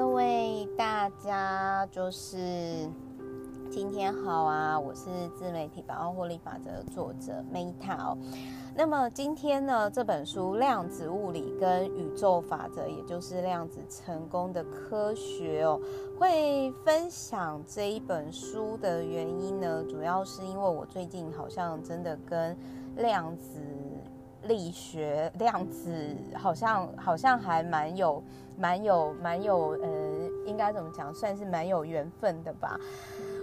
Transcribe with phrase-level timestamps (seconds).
[0.00, 2.88] 各位大家，就是
[3.70, 4.80] 今天好啊！
[4.80, 8.16] 我是自媒体百万获利法则的作者 Meta。
[8.74, 15.78] 那么今天呢，这本书《量子物理跟宇宙法则》，也就是量子成功的科学哦，
[16.18, 22.56] 会分享这一本书的原因呢，主要是因为我最近好像真的跟
[22.96, 23.60] 量子。
[24.44, 28.22] 力学量子好像好像还蛮有
[28.56, 29.88] 蛮有蛮有呃，
[30.46, 32.78] 应该怎么讲，算是蛮有缘分的吧？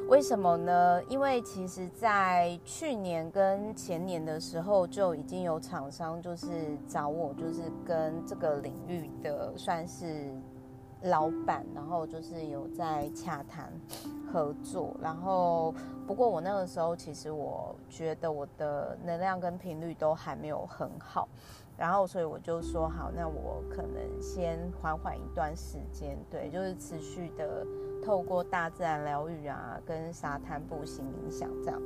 [0.09, 1.02] 为什么呢？
[1.09, 10.32] 因为其实，在去年跟前年的时候，就已经有厂商就是找我，就是跟这个领域的算是。
[11.04, 13.71] 老板，然后就是有在洽谈
[14.34, 15.71] 合作，然后
[16.07, 21.27] 不过我那个时候其实我觉得我的能量跟频率都还没有很好，
[21.77, 27.65] 然后所以我就说好，那我可能先缓缓一段时间，对，就是持续的
[28.04, 31.82] 透过大自然疗愈啊，跟沙滩步行冥想这样。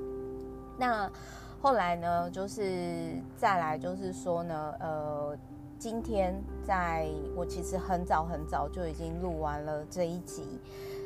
[0.77, 1.11] 那
[1.59, 5.37] 后来呢，就是再来就是说呢，呃。
[5.81, 10.61] 今天在我其实很早很早就已经录完了这一集，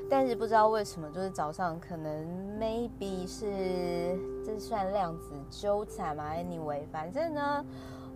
[0.09, 2.25] 但是不知道为什么，就是早上可能
[2.59, 7.66] maybe 是这算量子纠缠嘛？Anyway，反正呢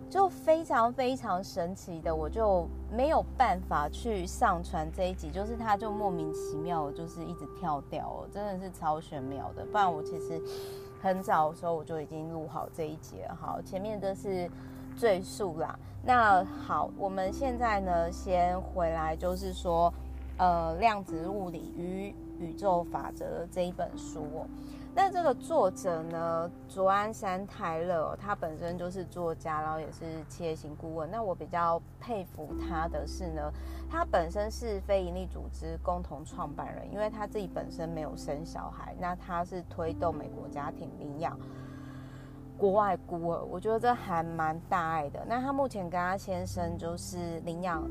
[0.08, 9.64] 就非常非常神奇的，我就没有办法去上传这一集，就是它就莫名其妙就是一直跳掉，真的是超玄妙的。
[9.66, 10.40] 不然我其实
[11.00, 13.28] 很早的时候我就已经录好这一节。
[13.40, 14.50] 好，前面的是。
[14.98, 19.90] 赘述啦，那好，我们现在呢，先回来，就是说，
[20.40, 24.46] 呃，量子物理与宇宙法则这一本书哦。
[24.94, 31.10] 那这个作者呢，卓安山泰勒，他本身就是作家，然后也是企业型顾问。
[31.10, 33.52] 那我比较佩服他的是呢，
[33.90, 41.38] 他本身是非营利组织共同创办人，因为他自己本身没有生小孩，那他是推动美国家庭领养。
[42.56, 45.22] 国外孤儿，我觉得这还蛮大爱的。
[45.28, 47.88] 那他目前跟他先生就是领养，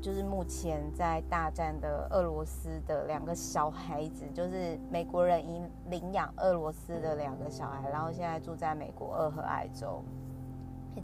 [0.00, 10.02] 就是目前在大战的俄罗斯的两个小孩子，就是美国人领领养俄罗斯的两个小孩，然后现在住在美国俄亥俄州。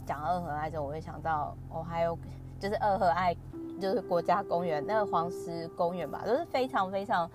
[0.05, 2.17] 讲俄亥俄州，我会想到哦，还有
[2.59, 7.29] 就是俄亥俄，就是国家公园那个黄石公园吧，都是非常非常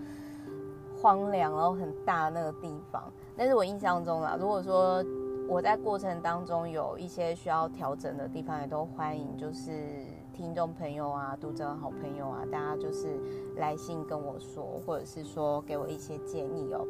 [1.01, 3.11] 荒凉，然后很大的那个地方。
[3.35, 5.03] 但是我印象中啦，如果说
[5.47, 10.05] 我在过程当中有一些需要调整的地方，也都欢迎就是
[10.41, 13.19] 听众朋友啊、读者好朋友啊，大家就是
[13.57, 16.83] 来信跟我说，或者是说给我一些建议哦。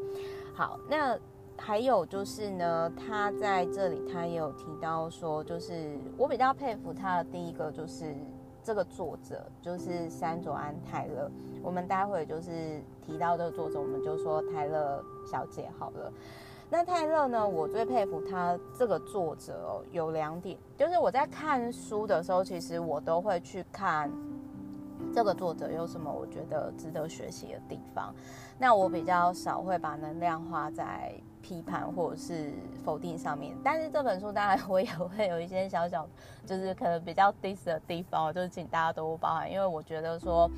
[0.53, 1.19] 好，那
[1.57, 8.15] 还有就是呢，他在这里他也有提到说，就是我比较佩服他的第一个就是
[8.63, 11.29] 这个作者，就是山卓安泰勒。
[11.61, 16.09] 我们待会就是提到这个作者，我们就说泰勒小姐好了。
[16.73, 17.45] 那泰勒呢？
[17.45, 24.09] 我最佩服他这个作者哦，有两点，就是我在看书的时候，其实我都会去看
[25.13, 28.15] 这个作者有什么我觉得值得学习的地方。
[28.57, 32.53] 那我比较少会把能量花在批判或者是
[32.85, 36.07] 否定上面，但是这本书当然我也会有一些小小，
[36.45, 40.49] 就是可能比较 dis 的地方，就是请大家多包涵，因为我觉得说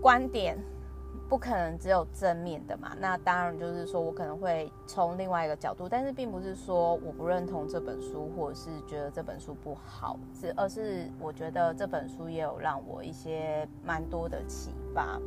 [0.00, 0.56] 观点。
[1.32, 15.18] 不可能只有正面的嘛，那当然就是说我可能会从另外一个角度，但是并不是说我不认同这本书，或者是觉得这本书不好，是而是我觉得这本书也有让我一些蛮多的启发。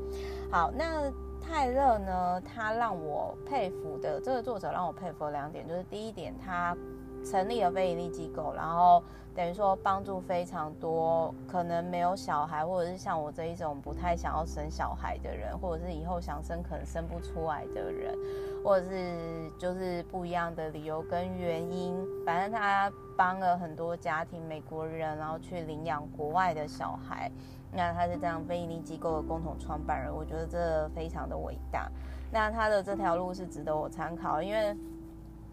[0.51, 1.11] 好，那
[1.41, 6.77] 泰勒呢，他让我佩服的这个作者让我佩服的两点，就是第一点他。
[7.25, 9.03] 成立了非营利机构，然后
[9.33, 18.15] 等于说帮助非常多可能没有小孩，或者是像我这一种不太想要生小孩的人，或者是以后想生可能生不出来的人，
[18.63, 21.93] 或者是就是不一样的理由跟原因，
[22.25, 27.29] 反正他帮了很多家庭，美国人，然后去领养国外的小孩。
[27.73, 31.91] 那他是这样非营利机构的共同创办人，我觉得这非常的伟大。
[32.31, 34.78] 那他的这条路是值得我参考，因为。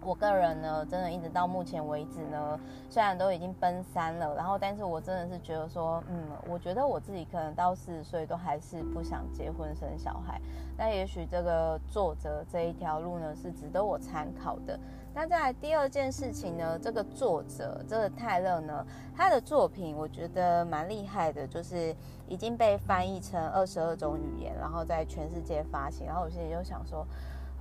[0.05, 2.59] 我个人呢，真的一直到目前为止呢，
[2.91, 10.41] 虽然都已经奔三了，然后，但是我真的是觉得说，嗯，我觉得我自己可能到四十岁都还是不想结婚生小孩。
[10.77, 14.79] 那也许这个作者这一条路呢，是值得我参考的。
[15.15, 18.85] 那在第二件事情呢，这个作者这个泰勒呢，
[19.15, 21.95] 他的作品我觉得蛮厉害的，就是
[22.27, 26.07] 已经被翻译成二十二种语言，然后在全世界发行。
[26.07, 27.07] 然后我现在就想说。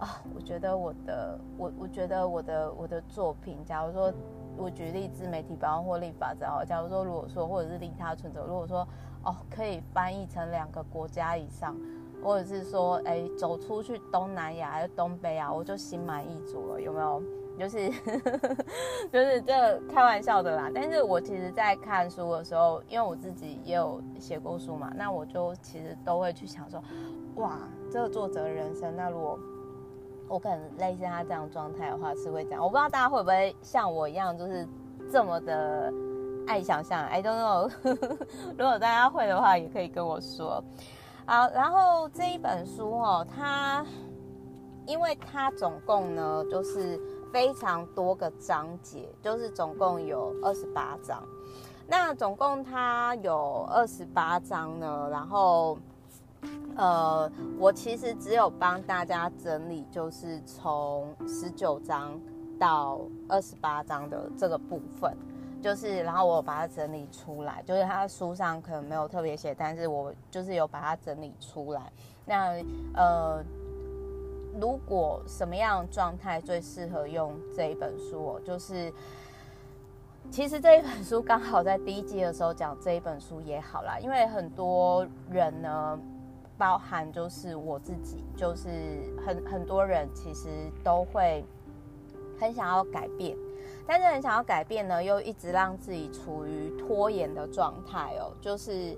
[0.02, 4.12] 啊、我觉得我的我我觉得我的我的作品，假如说
[4.58, 8.80] 我举例自媒体百万获利法则哦，假如说如果说或者是利他存者，如果说
[9.24, 11.78] 哦可以翻译成两个国家以上，
[12.24, 17.22] 或者是说哎走出去东南亚还是东北亚，我就心满意足了，有没有？
[17.60, 17.92] 就是
[19.12, 20.72] 就是这开玩笑的啦。
[20.74, 26.82] 但是我其实在看书的时候，因为我自己也有写过书嘛，那我就其实都会去想说，
[27.36, 27.60] 哇，
[27.92, 29.38] 这个作者的人生，那如果
[30.32, 32.64] 我可能类似他这样状态的话，是会这样。
[32.64, 34.66] 我不知道大家会不会像我一样，就是
[35.12, 35.92] 这么的
[36.48, 37.06] 爱想象。
[37.08, 37.70] I don't know，
[38.58, 40.64] 如果大家会的话，也可以跟我说。
[41.26, 43.86] 好，然后这一本书哦，它
[44.86, 46.98] 因为它总共呢就是
[47.34, 51.22] 非常多个章节，就是总共有二十八章。
[51.86, 55.78] 那总共它有二十八章呢，然后。
[56.76, 57.30] 呃，
[57.60, 62.20] 我其实只有帮大家整理，就是从十九章
[62.58, 65.16] 到二十八章的这个部分，
[65.62, 71.92] 就是然后我把它整理出来，就是他书上可能没有特别写，但是我就是有把它整理出来。
[72.26, 72.56] 那
[72.96, 73.44] 呃，
[74.60, 78.92] 如果什么样的状态最适合用这一本书，哦就是
[80.32, 86.00] 其实这一本书刚好在第一季的时候讲这一本书也好啦，因为很多人呢。
[86.62, 88.70] 包含就是我自己，就是
[89.26, 90.48] 很很多人其实
[90.84, 91.44] 都会
[92.40, 93.36] 很想要改变，
[93.88, 98.32] 但是很想要改变呢，又一直让自己处于拖延的状态哦。
[98.40, 98.96] 就是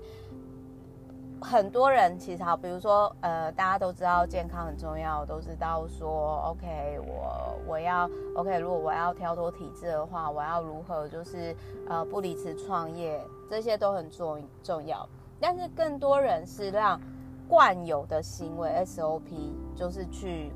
[1.40, 11.56] 很多人其实好，比如说呃，大家都知道健康很重要，都知道说 OK，我我要 OK，如果我要跳脱体制的话，我要如何就是
[11.88, 13.18] 呃不离职创业，
[13.48, 15.08] 这些都很重重要。
[15.40, 17.00] 但是更多人是让
[17.48, 20.50] 惯有的行为 SOP 就是去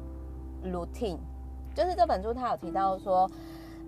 [0.65, 1.19] routine，
[1.75, 3.31] 就是这本书他有提到说，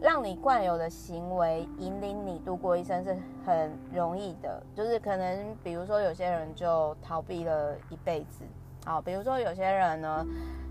[0.01, 8.45] 让你惯有的行为引领你度过一生是很容易的，就是可能比如说有些人就逃避了一辈子，
[8.85, 10.27] 好，比如说有些人呢，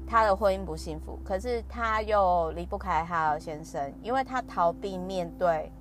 [0.08, 5.72] 他的婚姻不幸福，可是他又离不开他的先生，因为他逃避面对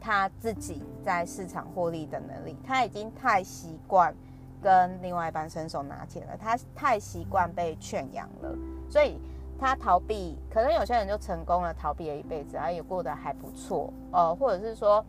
[0.00, 4.14] 他自己在市场获利的能力，他已经太习惯。
[4.62, 8.56] 跟另外一半伸手拿钱了，他太习惯被圈养了，
[8.88, 9.20] 所以
[9.58, 10.38] 他逃避。
[10.48, 13.92] 可能有些人就成功了，逃避了一辈子，然后也过得还不错。
[14.12, 15.04] 呃，或者是说，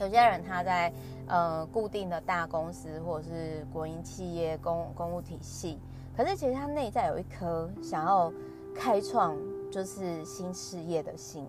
[0.00, 0.92] 有些人他在
[1.26, 5.78] 呃固定的大公司或者是国营企业公公务体系，
[6.16, 8.32] 可是其实他内在有一颗想要
[8.74, 9.36] 开创
[9.70, 11.46] 就是新事业的心，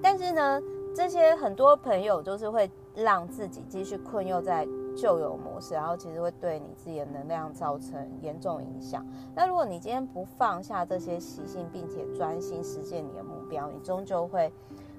[0.00, 0.60] 但是呢，
[0.94, 4.66] 这些很多朋友就是会让自己继续困囿在。
[4.96, 9.06] 旧有模式，然后其实会对你自己的能量造成严重影响。
[9.34, 14.52] 那如果你今天不放下这些习性，并且专心实现你的目标，你终究会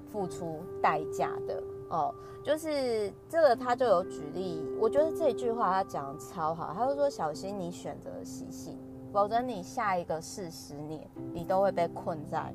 [0.06, 2.14] 付出代价的哦。
[2.42, 8.78] 就是这个，他就有举例，我觉得这句话他讲的超好，他就说：“小心你选择习性，
[9.12, 12.52] 否则你下一个四十年，你都会被困在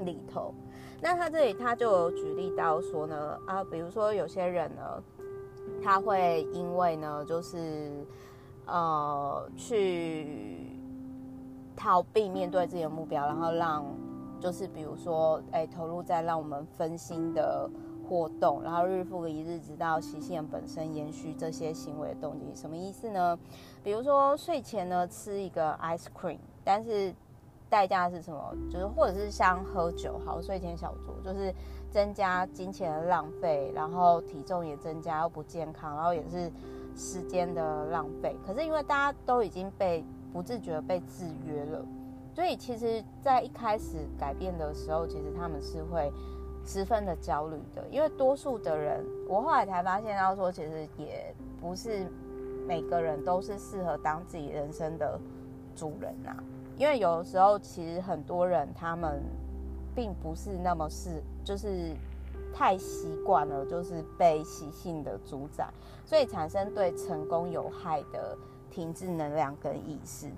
[0.00, 0.54] 里头。”
[1.02, 5.02] 那他这里他就有举例到说呢，啊，比如说有些人呢。
[5.84, 8.06] 他会因为呢，就是
[8.64, 10.70] 呃，去
[11.76, 13.84] 逃避面对自己的目标，然后让
[14.40, 17.68] 就是比如说，哎，投入在让我们分心的
[18.08, 23.38] 活动，然后日复一日，直到习性本身延续这些行为的动机，什么意思呢？
[23.82, 27.14] 比如说睡前呢吃一个 ice cream，但是
[27.68, 28.56] 代价是什么？
[28.70, 31.54] 就是或者是像喝酒，好，睡前小酌，就是。
[31.94, 36.50] 增加金钱的浪费，然后体重也增加，又不健康，然后也是
[36.96, 38.36] 时间的浪费。
[38.44, 41.86] 可是因为大家都已经被不自觉被制约了，
[42.34, 46.12] 所以其实，在一开始改变的时候，其实他们是会
[46.66, 47.86] 十分的焦虑的。
[47.92, 52.10] 因为多数的人，我后来才发现到说，其实也不是
[52.66, 55.16] 每个人都是适合当自己人生的
[55.76, 56.34] 主人呐。
[56.76, 59.22] 因为有的时候，其实很多人他们。
[59.96, 61.94] 并不是那么是，就是
[62.52, 65.68] 太习惯了，就是被习性的主宰，
[66.06, 68.36] 所以产生对成功有害的
[68.70, 70.28] 停滞能量跟意识，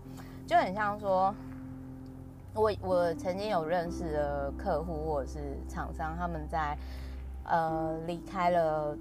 [0.47, 1.35] 就很像说，
[2.55, 6.77] 我我曾经有认识的客户或者是厂商，他们在
[7.45, 8.97] 呃离开了。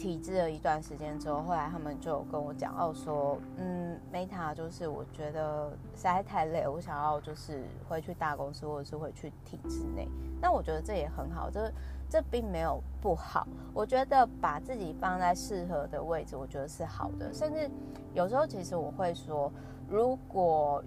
[0.00, 10.08] 体制了一段时间之后，后来他们就跟我讲到说，嗯，Meta 就是我觉得实在太累，我想要就是回去大公司或者是回去体制内。
[10.40, 11.70] 那我觉得这也很好，这
[12.08, 13.46] 这并没有不好。
[13.74, 17.30] 我觉得把自己放在适合的位置，我觉得是好的。
[17.30, 17.70] 甚至
[18.14, 19.52] 有时候其实我会说，
[19.86, 20.82] 如果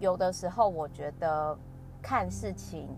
[0.00, 1.56] 有的时候我觉得
[2.02, 2.88] 看事情，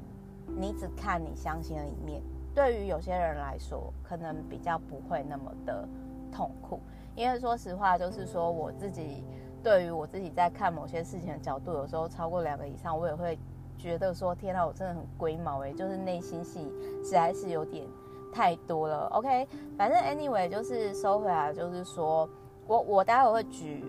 [0.46, 2.22] 你只看你相信的一面。
[2.60, 5.88] 对于有些人来说，可能比较不会那么的
[6.30, 6.78] 痛苦。
[7.16, 9.24] 因为说实话，就是说我自己
[9.62, 13.38] 对于我自己在看某些事情的角度，有时候超过两个以上，我也会
[13.78, 16.70] 觉得说，天哪，我真的很龟毛哎，就是内心戏
[17.02, 17.86] 实在是有点
[18.30, 19.06] 太多了。
[19.06, 19.48] OK，
[19.78, 22.28] 反正 anyway 就是收回来，就是说
[22.66, 23.82] 我我待会会举。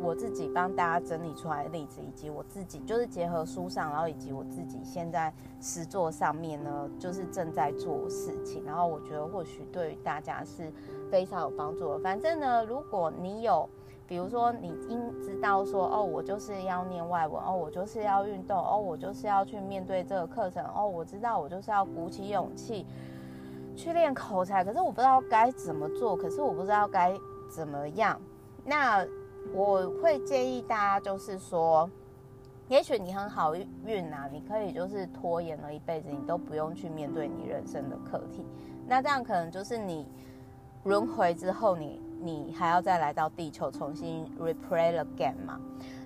[0.00, 10.72] 我自己帮大家整理出来的例子，以及我自己就是结合书上，然后以及我自己现在实作上面呢，就是正在做事情，然后我觉得或许对于大家是
[11.10, 11.98] 非常有帮助的。
[11.98, 13.68] 反正呢，如果你有，
[14.06, 22.86] 比如说你应知道说，哦，我就是要念外文，哦，我就是要运动，哦，我就是要去面对这个课程，哦，我知道我就是要鼓起勇气
[23.76, 28.20] 去练口才，可是我不知道该怎么做，可是我不知道该怎么样，
[28.64, 29.06] 那。
[29.54, 31.88] 我会建议大家，就是说，
[32.66, 38.44] 也许你很好运啊，你可以就是拖延了一辈子，你都不用去面对你人生的课题。
[38.84, 40.08] 那这样可能就是你
[40.82, 45.60] 轮回之后你，你还要再来到地球重新 replay again 嘛？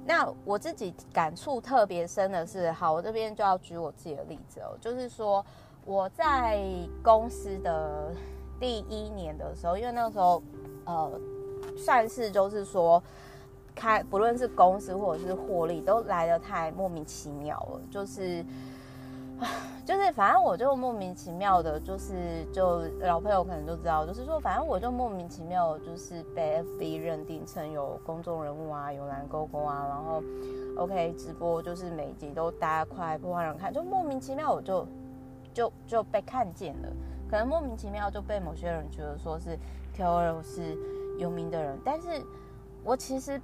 [0.04, 5.42] 那我自己感触特别深的是，好，我这边就要举我自己的例子哦，就是说
[5.86, 6.62] 我在
[7.02, 8.12] 公司的
[8.60, 10.42] 第一年的时候，因为那个时候
[10.84, 11.10] 呃，
[11.78, 13.02] 算是就是说。
[13.78, 17.80] 开不论是公司或者是获利，都来得太莫名其妙了。
[17.88, 18.44] 就是，
[19.86, 30.20] 就是反正我就莫名其妙的，就是就老朋友可能都知道，就是说反正我就莫名其妙，就是被 FB 认定成有公众人物啊，有蓝勾勾啊，然后
[30.76, 34.84] OK 直播就是每集都大家快播放人看，就莫名其妙我就
[35.54, 36.88] 就就被看见了。
[37.30, 39.56] 可能莫名其妙就被某些人觉得说是
[39.96, 40.76] KOL 是
[41.16, 42.08] 有名的人，但是
[42.82, 43.40] 我其实。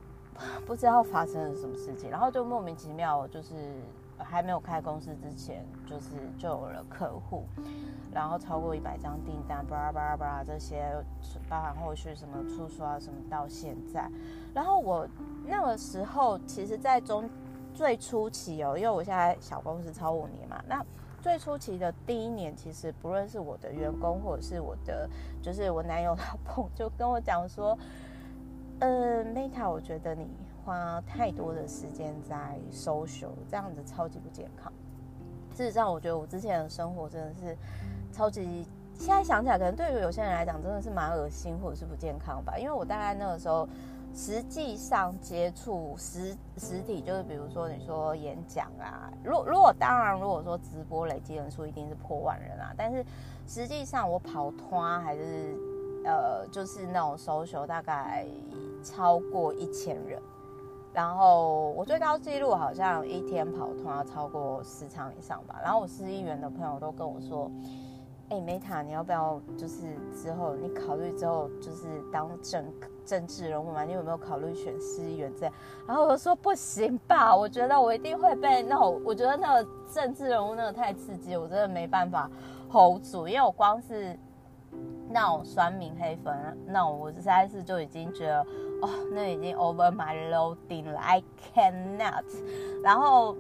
[0.67, 3.55] 不知道发生了什么事情，然后就莫名其妙，就是
[4.19, 7.45] 还没有开公司之前，就是就有了客户，
[8.13, 10.97] 然后超过一百张订单，巴拉巴拉巴拉这些，
[11.49, 14.11] 包含后续什么出书啊什么，到现在，
[14.55, 15.07] 然后我
[15.47, 17.29] 那个时候，其实，在中
[17.75, 20.85] 最初期哦，因为我现在小公司超五年嘛，那
[21.21, 25.09] 最初期的第一年，其实不论是我的员工，或者是我的，
[25.43, 27.79] 就是我男友老公，就跟我讲说。
[28.85, 30.29] 呃，Meta，我觉得你
[30.63, 34.71] 花太多的时间在 social，这样子超级不健康。
[35.57, 37.57] 事实上，我觉得我之前的生活真的是
[38.13, 42.59] 超级，现在想起来，可能对于有些人来讲真的是蛮恶心或者是不健康吧。
[42.59, 43.67] 因为我大概那个时候，
[44.15, 53.03] 实际上接触实实体，就是比如说你说演讲啊，如如果当然如果说直播累积人数一定是破万人啊，但是
[53.47, 55.57] 实际上我跑团还是
[56.05, 58.27] 呃，就是那种 social 大概。
[58.87, 60.21] 超过一千人，
[60.93, 65.59] 然后我最高纪录好像一天跑通要超过十场以上吧。
[65.63, 67.51] 然后我市议员的朋友都跟我说
[68.29, 72.63] ：“哎，Meta，你要不要就是之后你考虑之后就是当政
[73.07, 73.85] 政治人物嘛？
[73.85, 75.55] 你有没有考虑选市议员这样？”
[75.89, 82.31] 然后我说：“不行吧，我觉得我一定会被那种，我觉得那个政治人物那个太刺激，我真的没办法
[82.71, 84.15] hold 住，因为我光是。”
[85.15, 88.41] 那种酸敏黑粉，那我实在是就已经觉得，
[88.83, 91.23] 哦，那已经 over my loading 了，I
[91.55, 92.25] cannot。
[92.83, 93.37] 然后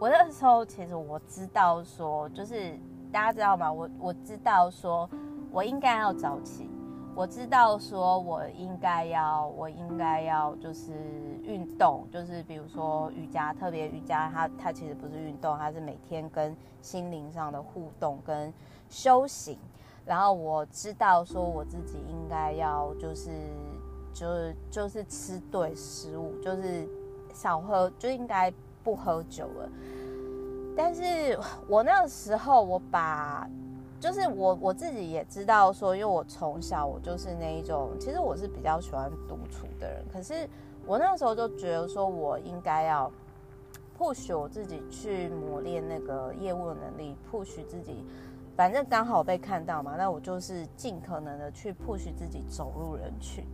[0.00, 2.78] 我那时候其实我知道说，就是
[3.10, 3.72] 大家知道吗？
[3.72, 5.10] 我我知道说
[5.50, 6.70] 我应该要早起，
[7.12, 10.92] 我知道说我应该要，我应该要就是
[11.42, 18.54] 运动，就是比如说瑜伽，特别瑜伽它它其实不是运动，它是每天跟心灵上的互动跟
[18.88, 19.58] 修行。
[20.06, 23.30] 然后我知道说我自己应该要就是
[24.14, 26.88] 就是就是吃对食物，就是
[27.34, 28.52] 少喝，就应该
[28.84, 29.68] 不喝酒了。
[30.76, 31.36] 但是
[31.66, 33.50] 我那个时候我把
[33.98, 40.04] 就是我我自己也知道说，因为我从小我就是那一种，其实我是比较喜欢独处的人。
[40.12, 40.48] 可是
[40.86, 43.10] 我那时候就觉得说我应该要
[43.98, 48.04] push 我自己去磨练那个业务能力，push 自己。
[48.56, 53.44] 反正刚好被看到嘛，那我就是尽可能的去 push 自己走入人群，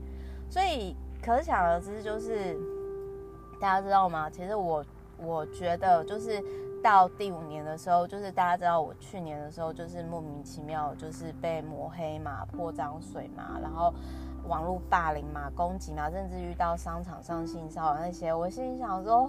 [0.48, 2.56] 所以可想而知，就是
[3.60, 4.30] 大家知道吗？
[4.30, 4.84] 其实我
[5.18, 6.40] 我觉得就是
[6.80, 13.92] 到第五年的时候，就是大家知道我去年的时候就是莫名其妙就是被抹黑嘛、泼脏水嘛，然后
[14.46, 19.22] 网络霸凌嘛、攻击嘛，甚至遇到商场上性骚扰那些，我心里想说，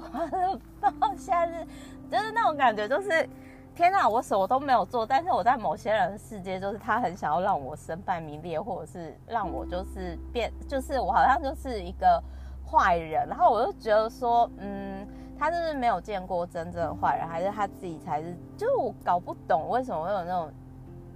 [1.01, 1.65] 我现在是
[2.12, 3.27] 就是那种感觉，就是。
[3.75, 12.22] 天哪，我什么都没有做，但是我在某些人的世界，就是他很想要让我身败名裂，或者是让我就是变，就是我好像就是一个
[12.63, 15.08] 坏人，然后我就觉得说，嗯，
[15.39, 20.51] 他就是没有见过真正的坏人，还是他自己才是，就我搞不懂为什么会有那种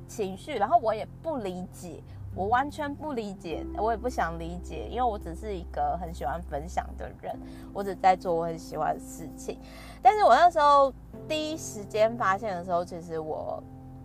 [0.08, 2.02] 情绪，然后我也不理解，
[2.38, 7.36] 我完全不理解，我也不想理解，因为我只是一个很喜欢分享的人，
[7.74, 9.60] 我只在做我很喜欢的事情。
[10.02, 10.94] 但是我那时候
[11.28, 13.62] 第一时间发现的时候，其实我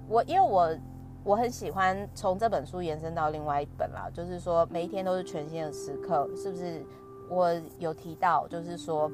[0.09, 0.75] 我因为我
[1.23, 6.83] 我很喜欢从这本书延伸到另外一本啦，就是说每一天都是全新的时刻，是不是？
[7.29, 9.11] 我有提到，就是说。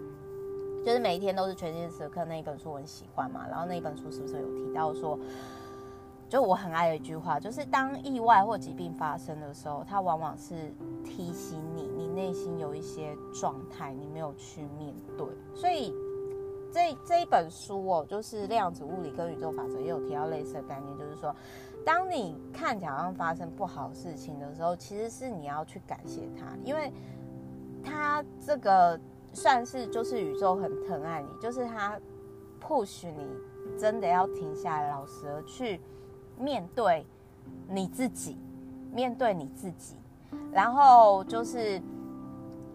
[0.87, 3.45] 就是每一天都是全新的时刻，那一本书我很喜欢嘛。
[3.51, 5.19] 然后那一本书是不是有提到说，
[6.29, 10.73] 就我很爱的一句话，就是当意外或疾病发生的时候，它往往是
[11.05, 15.27] 提醒你，你内心有一些状态你没有去面对。
[15.55, 15.95] 所以
[16.73, 21.35] 这这一本书哦，就是量子物理跟宇宙法则也有提到类似的概念，就是说，
[21.85, 26.93] 当你看起来好像发生不好事情的时候，其实是你要去感谢它，因为
[27.83, 29.01] 它这个。
[29.35, 32.01] 算是就是宇宙很疼爱你，就是他
[32.61, 33.29] push 你
[33.79, 35.79] 真的要停下来，老实的去
[36.39, 37.07] 面对
[37.69, 38.37] 你自己，
[38.93, 39.97] 面对你自己。
[40.53, 41.81] 然后就是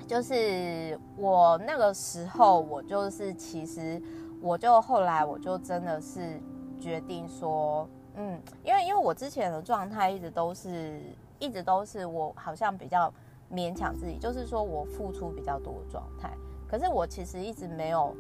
[0.08, 4.02] 就是我那个时候，我就是其实
[4.42, 6.40] 我就后来我就真的是
[6.80, 11.02] 决定说，嗯，因为因为我之前的状态一直都是
[11.40, 13.12] 一直都是我好像比较。
[13.52, 16.34] 勉强自己，就是说我付出比较多的状态，
[16.68, 18.16] 可是我其实一直没有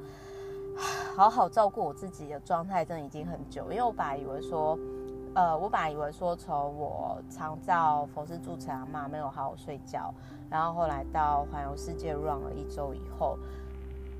[1.15, 3.63] 好好照顾我自己的状态，真的已经很久。
[3.71, 4.77] 因为我本来以为说，
[5.35, 10.13] 呃，我本来以为说，从我长照佛事住持阿嬷没有好好睡觉，
[10.49, 13.37] 然后后来到环游世界 run 了一周以后，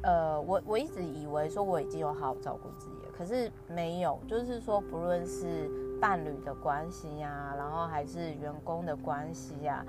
[0.02, 5.70] 呃，我我一直以为说我已经有好好照顾自己了，可是没有，就是说不论是
[6.02, 9.86] 伴侣的关系呀，然后还是员工的关系呀。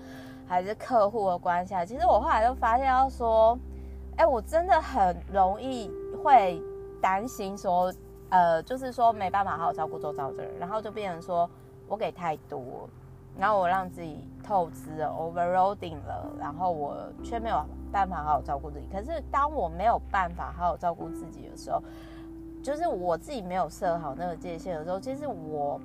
[0.46, 3.58] 还是客户的关系啊，其实我后来就发现，要说，
[4.18, 5.90] 哎，我真的很容易
[6.22, 6.62] 会
[7.00, 7.90] 担心说，
[8.34, 11.48] 呃，就是说没办法好好照顾周遭的人，然后就变成说
[11.86, 12.88] 我给太多，
[13.38, 18.86] 然后我让自己透支了，overloading 了，然后我却没有办法好好照顾自己。
[18.90, 21.80] 可是当我没有办法好好照顾自己的时候，
[22.60, 25.80] 就是我自己没有设好那个界限的时候，其实我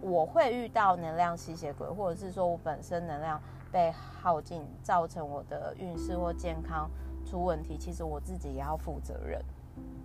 [0.00, 3.40] 我会遇到能量吸血鬼，或者是说我本身能量。
[3.72, 6.88] 被耗尽，造成我的运势或健康
[7.26, 9.38] 出问题，其实我自己也要负责任。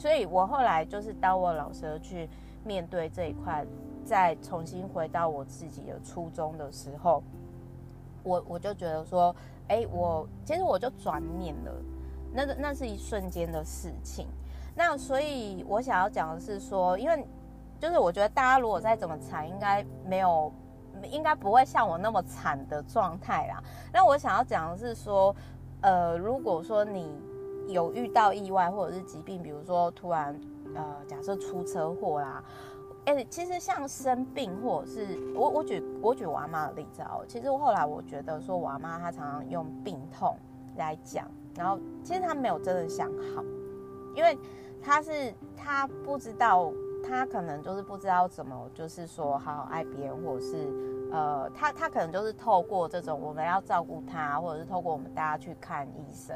[0.02, 2.28] 所以我后来就是当我老师去
[2.64, 3.64] 面对这一块，
[4.04, 7.22] 再重新回到我自己的初衷的时候，
[8.24, 9.36] 我我就觉得说，
[9.68, 11.72] 哎，我其实我就转念了，
[12.34, 14.26] 那个那是一瞬间的事情。
[14.74, 17.24] 那所以我想要讲的是说，因为
[17.80, 20.52] 就是我觉得大家如果再怎么惨，应该没有。
[21.10, 23.64] 应该不会像我那么惨的状态啦。
[23.92, 25.36] 那我想要讲的是说，
[25.82, 27.18] 呃，如果说你
[27.68, 30.40] 有遇到意外或者是疾病，比如说突然
[30.76, 32.44] 呃，假设出车祸啦，
[33.06, 40.36] 哎，其实像生病或者是我我举我举我阿妈的例子哦，其实后来我觉得说我阿妈她常常用病痛
[40.78, 43.44] 来讲，然后其实她没有真的想好，
[44.16, 44.38] 因为
[44.82, 46.72] 她是她不知道。
[47.12, 56.34] 他可能就是不知道怎么，就是说好好爱别人，或者是呃，他他可能就是透过这种我们要照顾他，或者是透过我们大家去看医生，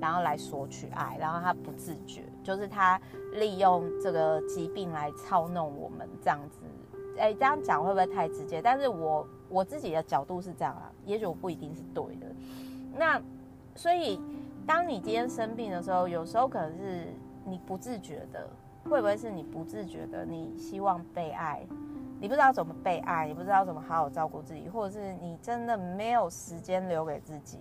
[0.00, 3.00] 然后来索取爱，然后他不自觉，就是他
[3.32, 6.60] 利用这个疾病来操弄我们这样子。
[7.18, 8.62] 哎，这样讲会不会太直接？
[8.62, 12.26] 但是我我自己的角度是这样啊，也许我不一定是对的。
[12.96, 13.20] 那
[13.74, 14.20] 所以
[14.64, 17.08] 当你今天生病的时候，有时候可能是
[17.44, 18.48] 你不自觉的。
[18.86, 20.24] 会不会是你不自觉的？
[20.24, 21.66] 你希望被爱，
[22.20, 27.58] 你不知道怎么被爱，你不知道怎么好好照顾自己，或者是你真的没有时间留给自己，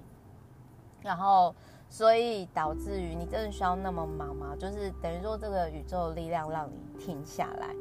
[1.01, 1.53] 然后
[1.89, 4.55] 所以导致于你真的需要那么忙吗？
[4.57, 7.75] 就是等于说这个宇宙的力量让你停下来。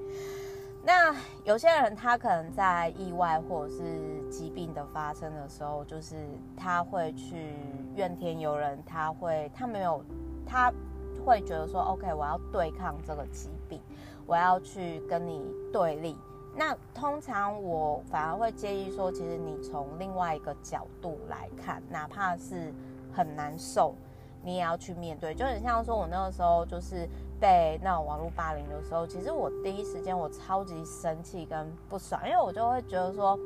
[0.87, 6.27] 那有些人他可能在意外或者是疾病的发生的时候，就是
[6.57, 7.55] 他会去
[7.95, 10.05] 怨天尤人，他会他没有
[10.47, 10.73] 他。
[11.25, 13.81] 会觉得说，OK，我要对抗这个疾病，
[14.27, 16.17] 我要去跟你对立。
[16.57, 22.73] 那通常我反而会建议说，其实你从另外一个角度来看，哪怕是
[23.13, 23.95] 很难受，
[24.43, 25.35] 你也要去面对。
[25.35, 27.09] 就很像说，我那个时候就是
[27.41, 33.37] 被那种网络霸凌的时候，其实我第一时间我超级生气跟不爽，因为我就会觉得说，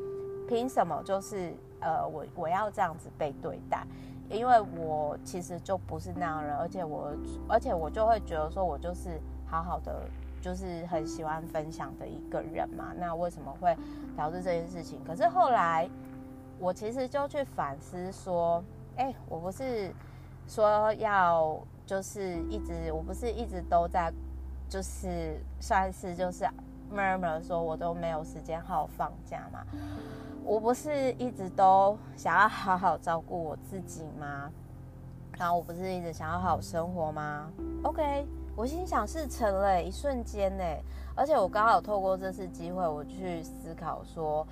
[0.47, 3.87] 凭什么就是呃，我我要这样子被对待？
[4.31, 7.13] 因为我其实就不是那样人，而且我，
[7.49, 10.03] 而且我就会觉得说，我就是好好的，
[10.41, 12.93] 就是很喜欢分享的一个人嘛。
[12.99, 13.77] 那为什么会
[14.17, 15.01] 导致这件事情？
[15.05, 15.89] 可是后来，
[16.59, 18.63] 我其实就去反思说，
[18.97, 19.93] 哎，我不是
[20.47, 24.13] 说要就是一直，我不是一直都在，
[24.69, 26.45] 就是算是就是
[26.95, 29.61] murmur 说，我都没有时间好好放假嘛？
[30.45, 34.51] 我不是一直都想要好好照顾我自己吗？
[35.37, 37.51] 然后我不是一直想要好好生活吗
[37.83, 40.65] ？OK，我心想事成了，一瞬间呢。
[41.15, 44.47] 而且我刚好透过这次机会，我去思考说，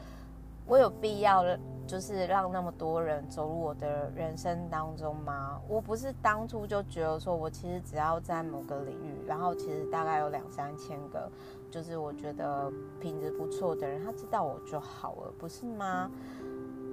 [0.66, 1.44] 我有必要
[1.86, 5.60] 就是让那么多人走入我的人生当中吗？
[5.68, 11.30] 我不是当初就觉得说我其实只要在某个领域，然后其实大概有两三千个，
[11.70, 16.10] 就是我觉得品质不错的人，他知道我就好了，不是吗？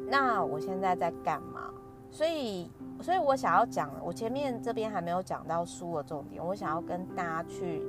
[0.08, 1.74] 那我现在在干嘛？
[2.12, 2.70] 所以。
[3.02, 7.82] 所以我想要讲，我前面这边还没有讲到书的重点，我想要跟大家去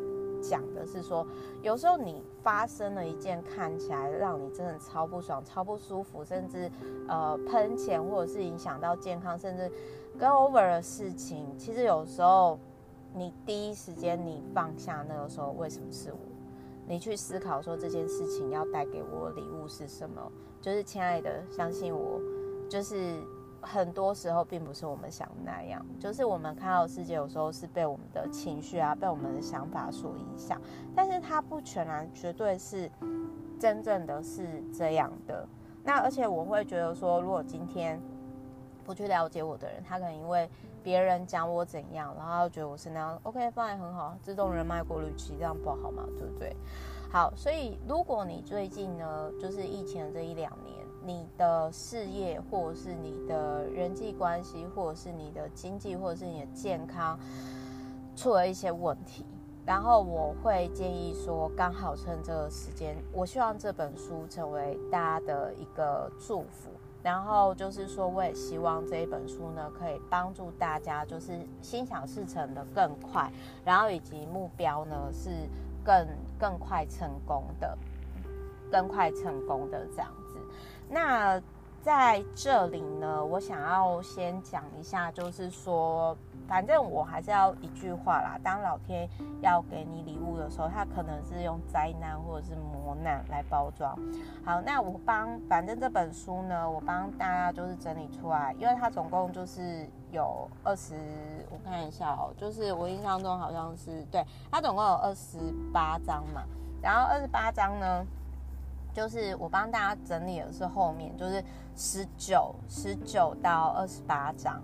[0.43, 1.25] 讲的是说，
[1.63, 6.69] 有时候你发生了一件看起来让你真的超不爽、超不舒服，甚至
[7.07, 9.71] 呃喷钱或者是影响到健康，甚至
[10.19, 12.59] go over 的事情，其实有时候
[13.13, 16.19] 你第一时间你放下那个时候，为什么是我？
[16.87, 20.33] 你去思考说这件事情要带给我礼物是什么？
[20.61, 22.21] 就是亲爱的，相信我，
[22.69, 23.23] 就是。
[23.67, 30.61] 很多时候并不是我们想那样，就是我们看到世界有时候是被我们的情绪啊，被我们的想法所影响，
[30.95, 32.91] 但是它不全然绝对是
[33.59, 35.49] 真正的是这样的。
[35.83, 37.99] 那而且我会觉得说，如果今天
[38.85, 40.49] 不去了解我的人，他可能因为
[40.83, 46.05] 别人讲我怎样，然后觉得我是那样，OK，方案很好，自动人脉过滤器这样不好吗？
[46.19, 46.55] 对不对？
[47.11, 50.75] 好，所以如果你最近呢，就是疫情这一两年。
[51.07, 57.21] 你的事业，或者是你的人际关系，或者是你的经济，或者是你的健康，
[58.17, 59.23] 出了一些问题，
[59.67, 66.71] 然后我会建议说，刚好趁这个时间，我希望这本书成为大家的一个祝福。
[67.05, 73.31] 然后就是说，我也希望这一本书呢，可以帮助大家，就是心想事成的更快，
[73.63, 75.29] 然后以及目标呢是
[75.85, 77.77] 更更快成功的，
[78.73, 80.39] 更快成功的这样子。
[80.89, 81.39] 那
[81.83, 86.17] 在这里呢，我想要先讲一下，就是说，
[86.49, 88.39] 反正我还是要一句话啦。
[88.43, 89.09] 当老天
[89.41, 93.97] 要给你礼物的时候，他可能是用灾难或者是磨难来包装。
[94.45, 100.95] 好，那我帮，反正这本书呢，我帮大家就是整理出来，因为它总共就是有二十，
[101.51, 105.39] 我看一下哦，就是我印象中好像是，对，它总共有二十
[105.73, 106.43] 八章嘛，
[106.83, 108.07] 然后二十八章呢。
[108.95, 111.43] 就是我帮大家整理的是后面，就是
[111.75, 114.63] 十九、十九到二十八章，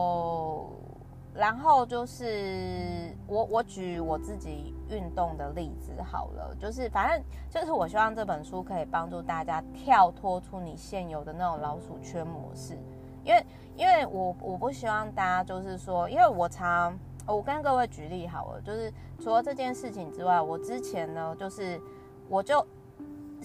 [1.35, 12.79] 然后就是我我举我自己运动的例子好了，就是反正就是我希望这本书可以帮助大家跳脱出你现有的那种老鼠圈模式，
[13.25, 21.81] 因为因为我我不希望大家就是说，因为我常我跟各位举例好了，就是除了这件事情之外，我之前呢就是。
[22.29, 22.67] 我就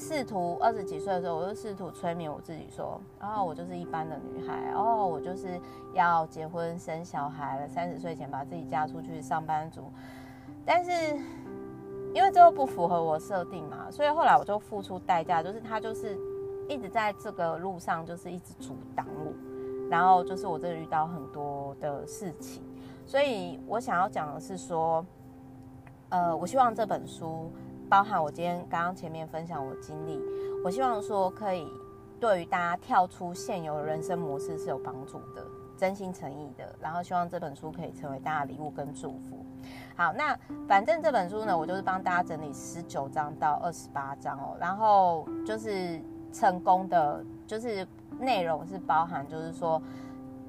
[0.02, 5.62] 试图二十几岁的时候，我就试图催眠我自己说，然后我就是一般的女孩，哦，我就是
[5.94, 9.84] 要结婚生小孩了，三十岁前把自己嫁出去，上班族。
[10.66, 10.92] 但是
[12.16, 16.18] 因为这个不符合我设定嘛，所以后来我就付出代价，就是他就是
[16.68, 19.32] 一直在这个路上，就是一直阻挡我，
[19.88, 22.64] 然后就是我这里遇到很多的事情，
[23.06, 25.06] 所以我想要讲的是说，
[26.10, 27.52] 呃，我希望这本书。
[27.92, 30.18] 包含我今天刚刚前面分享我的经历，
[30.64, 31.70] 我希望说可以
[32.22, 36.74] 对于大家跳出现有的人生模式是有帮助的，真心诚意的。
[36.80, 39.46] 然后希望这本书可以成为大家礼物跟祝福。
[39.94, 40.34] 好，那
[40.70, 44.56] 反正这本书呢，我就是帮大家整理十九章到二十八章哦。
[44.58, 46.02] 然后就是
[46.32, 47.86] 成功的，就是
[48.18, 49.82] 内容是包含，就是说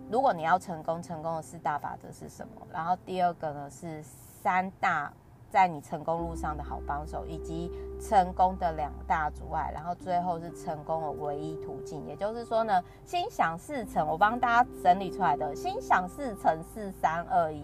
[0.08, 2.64] 如果你要成功，成功的四大法则是什么？
[2.72, 5.12] 然后第二个呢是三大。
[5.52, 12.06] 在你成功路上的好帮手，以及成功的两大阻碍，然后最后是成功的唯一途径。
[12.06, 17.62] 也就是说呢，心想事成，我帮大家整理出来的，心想事成，四三二一。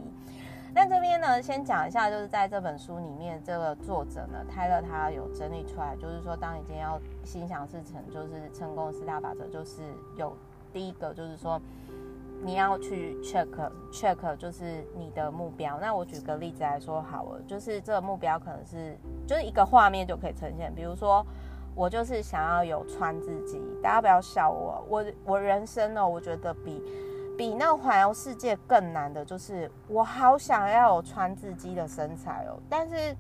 [0.75, 9.81] 那这边呢，先讲一下，就是在这本书里面，这个作者呢，泰勒他有整理出来，就是说，当你今天要心想事成，就是成功四大法则，就是
[10.15, 10.37] 有
[10.75, 11.59] 第一个，就是说。
[12.43, 13.47] 你要去 check
[13.93, 15.79] check，就是你的目标。
[15.81, 18.97] 那我举个例子来说好了，就是这个目标可能是
[19.27, 20.75] 就是一个画面就可以呈现。
[20.75, 21.25] 比如说，
[21.75, 24.85] 我就是想要有穿自肌，大家不要笑我。
[24.89, 26.83] 我我人生呢，我觉得比
[27.37, 32.59] 比那个环游世界更难的就是，我好想要有穿自肌的身材哦。
[32.69, 33.17] 但是，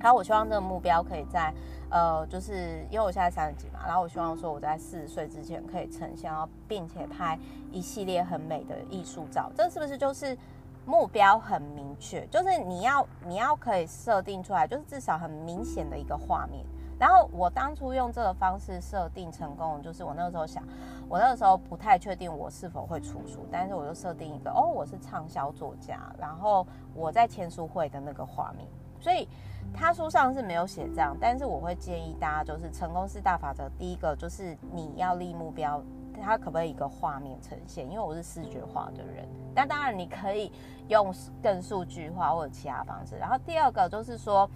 [0.00, 1.52] 好，我希望这个目标可以在。
[1.94, 6.28] 呃，就是因为我现在三十几嘛，然后我希望说我在四十岁之前可以呈现，
[6.66, 7.38] 并且拍
[7.70, 10.36] 一系列很美的艺术照，这是不是就是
[10.84, 16.66] 目标很明确，就是你要你要可以设定出来，就是至少很明显的一个画面。
[16.98, 20.64] 然后我当初用这个方式设定成功，就是我那个时候想，
[21.08, 28.66] 我那个时候不太确定我是否会出书，但是我就设定一个，哦，我是畅销作家，然后我在签书会的那个画面。
[29.04, 29.28] 所以
[29.74, 35.82] 他书上是没有写这样，但是我会建议大家，就是成功四大法则，第一个就是你要立目标，
[36.22, 37.84] 它可不可以一个画面呈现？
[37.90, 40.50] 因为我是视觉化的人，但当然你可以
[40.88, 43.16] 用更数据化或者其他方式。
[43.16, 44.48] 然后第二个就是说。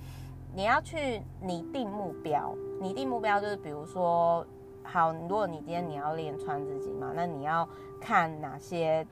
[0.55, 4.45] 你要去拟定目标，拟定目标就是比如说，
[4.83, 7.69] 好，如果你今天你要练川自己嘛，那你要
[8.01, 9.07] 看哪些？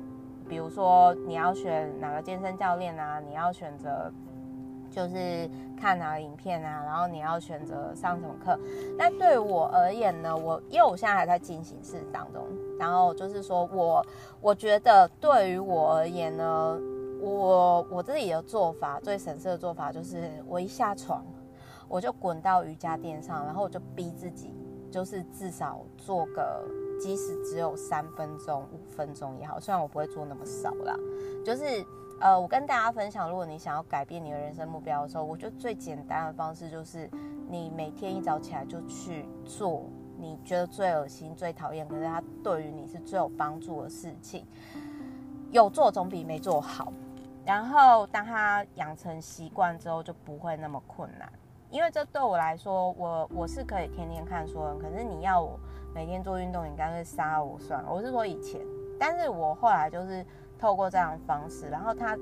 [0.48, 3.20] 比如说你要选哪个健身教练啊？
[3.20, 4.10] 你要选择
[4.96, 6.82] 就是看哪个影片啊？
[6.86, 8.58] 然后你要选择上什么课？
[8.96, 12.42] 那对我而言呢，我因为我现在还在进行式当中，
[12.78, 14.04] 然后就是说我
[14.40, 16.80] 我觉得对于我而言呢。
[17.18, 21.24] 我我自己的做法最省事的做法就是，我一下床，
[21.88, 24.54] 我就滚到瑜伽垫上，然后我就逼自己，
[24.90, 26.62] 就是至少做个，
[27.00, 30.94] 即使只有三分钟、五分钟也好，虽然我不会做那么少啦，
[31.42, 31.64] 就是
[32.18, 37.10] 呃，我跟大家分享，如果你想要改变你的人生目标的时候，我觉得最简单的方式就是，
[37.48, 39.84] 你每天一早起来就去做
[40.18, 44.46] 你觉得最恶心、最讨厌，可是它对于你是最有帮助的事情，
[45.50, 46.90] 有做总比没做好。
[47.44, 51.30] 然后，当他养成习惯之后，就不会那么困难。
[51.70, 54.74] 因为这对我来说，我我是可以天天看书的。
[54.76, 55.60] 可是你要我
[55.94, 57.92] 每天做运动，你干脆杀了我算了。
[57.92, 58.60] 我是说以前，
[58.98, 60.24] 但是我后来就是
[60.58, 61.68] 透过这样的方式。
[61.68, 62.16] 然后他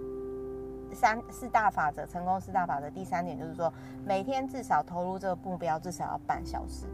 [0.92, 3.72] 三四大法则，成功四大法则第三点就是说，
[4.04, 6.86] 每天至少投入这个目标至少要半小时。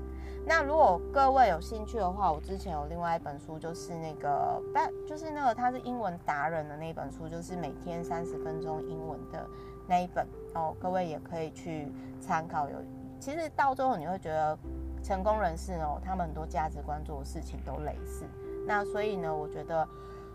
[0.46, 4.60] 那如果各位有兴趣的话，我之前有另外一本书，就是那个，
[5.06, 9.46] 就是那个他是英文达人的那本书，就是每天三十分钟英文的
[9.86, 12.70] 那一本哦，各位也可以去参考。
[12.70, 12.76] 有，
[13.20, 14.58] 其实到最后你会觉得
[15.02, 18.24] 成功人士哦，他们很多价值观做的事情都类似。
[18.66, 19.86] 那所以呢，我觉得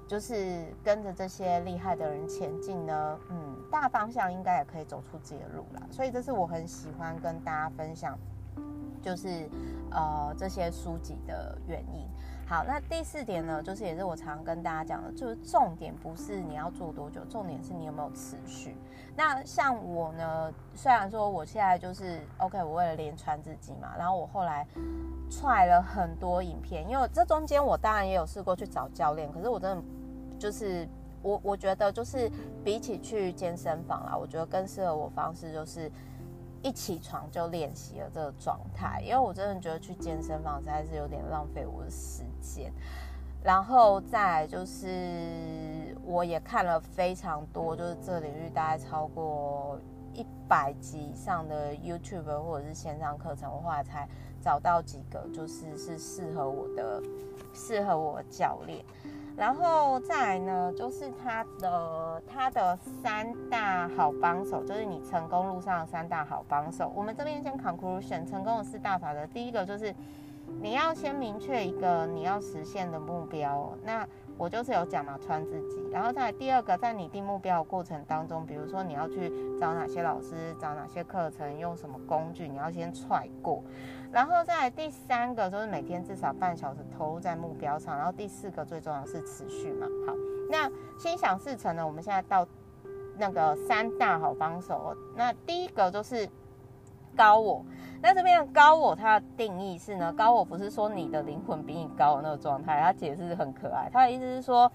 [0.08, 5.82] 就是跟着这些厉害的人前进呢，嗯，大方向应该也可以走出自己的路啦。
[5.90, 8.18] 所以这是我很喜欢跟大家分享。
[9.02, 9.48] 就是，
[9.92, 12.08] 呃，这些书籍的原因。
[12.48, 18.78] 好，那第四点呢，就是也是我常跟大家讲的，就是重点不是你要做多久，重点是你有没有持续。
[19.16, 24.66] 那像我呢，虽然说我现在就是 OK，我为了练川字经嘛，然后我后来
[25.28, 29.84] 踹了很多影片，因为这中间我当然也有试过去找教练，可是我真的
[30.38, 30.88] 就是
[31.24, 32.32] 我我觉得就是
[32.64, 35.92] 比起去健身房啦，我觉得更适合我方式就是。
[36.64, 42.72] 一起床就练习了这个状态，因为我真的觉得去健身房实在是有点浪费我的时间。
[43.44, 49.80] 然后再来就是，我也看了非常多，就是这领域大概超过
[50.14, 54.08] 一百集以上的 YouTube 或者是线上课程，我后来才
[54.42, 57.02] 找到几个，就是是适合我的，
[57.54, 58.84] 适合我的教练。
[59.38, 66.92] 然后再来呢，就是他的他的三大好帮手，就是你成功路上的三大好帮手。
[66.96, 69.94] 我们这边先 conclusion 成功的四大法则，第一个就是
[70.62, 73.72] 你要先明确一个你要实现的目标。
[73.84, 75.82] 那我就是有讲嘛，穿自己。
[75.92, 83.64] 然后再来第二个，在你定目标的过程当中，比如说你要去找哪些老师，找哪些课程，用什么工具，你要先踹过。
[84.12, 89.88] 然后再来第三个就是每天至少半小时投入在目标上，然后第四个最重要是持续嘛。
[90.06, 90.14] 好，
[90.50, 91.86] 那心想事成呢？
[91.86, 92.46] 我们现在到
[93.18, 94.96] 那个三大好帮手。
[95.16, 96.28] 那第一个就是
[97.16, 97.66] 高我。
[98.02, 103.90] 那这边高我它的定义是呢，高我不是说你的灵魂比你高的那个状态，它解释很可爱。
[103.92, 104.72] 它的意思是说，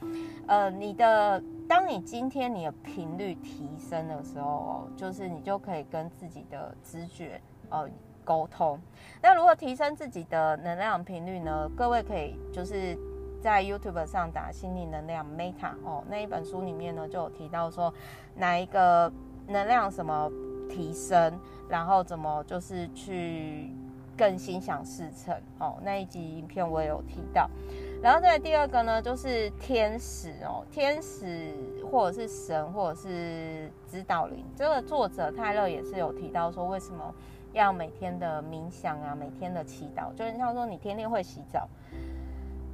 [0.47, 7.89] 呃，你的当你今天你的频率提升的时候，就是你就可以跟自己的直觉，呃。
[8.23, 8.79] 沟通，
[9.21, 11.69] 那如何提升自己的能量频率呢？
[11.75, 12.97] 各位可以就是
[13.43, 17.93] 在 YouTube 上打心理能量 Meta 哦，那一本书里面呢就有提到说
[18.37, 19.11] 哪一个
[19.49, 20.31] 能量什么
[20.69, 23.71] 提升，然后怎么就是去
[24.17, 27.49] 更心想事成哦，那一集影片我也有提到。
[28.03, 31.55] 然后再第二个呢，就是天使哦，天使
[31.91, 37.15] 或者是神或者是指导灵，这个作者泰勒也是有提到说为什么。
[37.53, 41.69] 要每天的冥想啊，每天的祈祷，就是像说你天天会洗澡，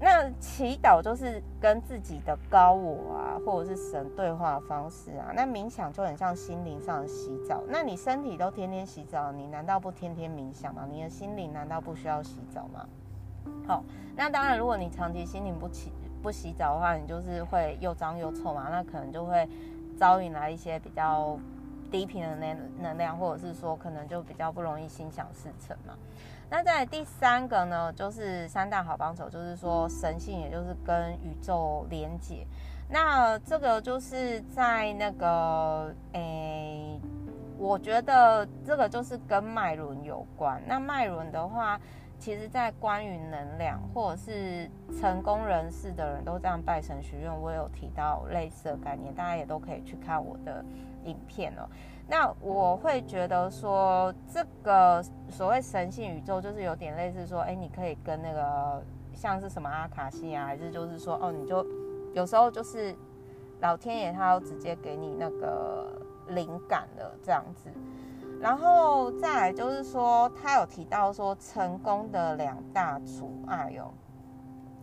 [0.01, 5.33] 那祈祷就是跟自己的高我啊，或者是神对话方式啊。
[5.35, 7.63] 那冥想就很像心灵上的洗澡。
[7.69, 10.87] 那你身体都天天洗澡，你难道不天天冥想吗？
[10.91, 12.87] 你的心灵难道不需要洗澡吗？
[13.67, 19.49] 好，那当然，如果你长期心灵不洗不洗澡的话，你就是会又脏又臭嘛，那可能就会。
[19.99, 21.39] 招引来一些比较
[21.87, 25.95] 低频的能能量，或者是说可能就比较不容易心想事成嘛。
[26.49, 32.47] 那在第三个呢，就是三大好帮手，就是说神性，也就是跟宇宙连接。
[32.89, 37.01] 那这个就是在那个诶，
[37.59, 40.63] 我觉得这个就是跟脉轮有关。
[40.69, 41.81] 那脉轮的话，
[42.17, 44.71] 其实在关于能量或者是
[45.01, 50.65] 成功人士的人都这样拜神许愿，我有提到类似的概念，大家也都可以去看我的
[51.07, 51.67] 影片哦。
[52.09, 58.81] 那我会觉得说，这个所谓神性宇宙，就是有点类似说，哎，你可以跟那个
[59.13, 61.67] 像是什么阿卡西啊，还是就是说，哦，你就
[62.15, 62.95] 有时候就是
[63.61, 67.69] 老天爷他要直接给你那个灵感的这样子。
[68.39, 73.91] 然后再来就是说，他有提到说成功的两大阻碍哦，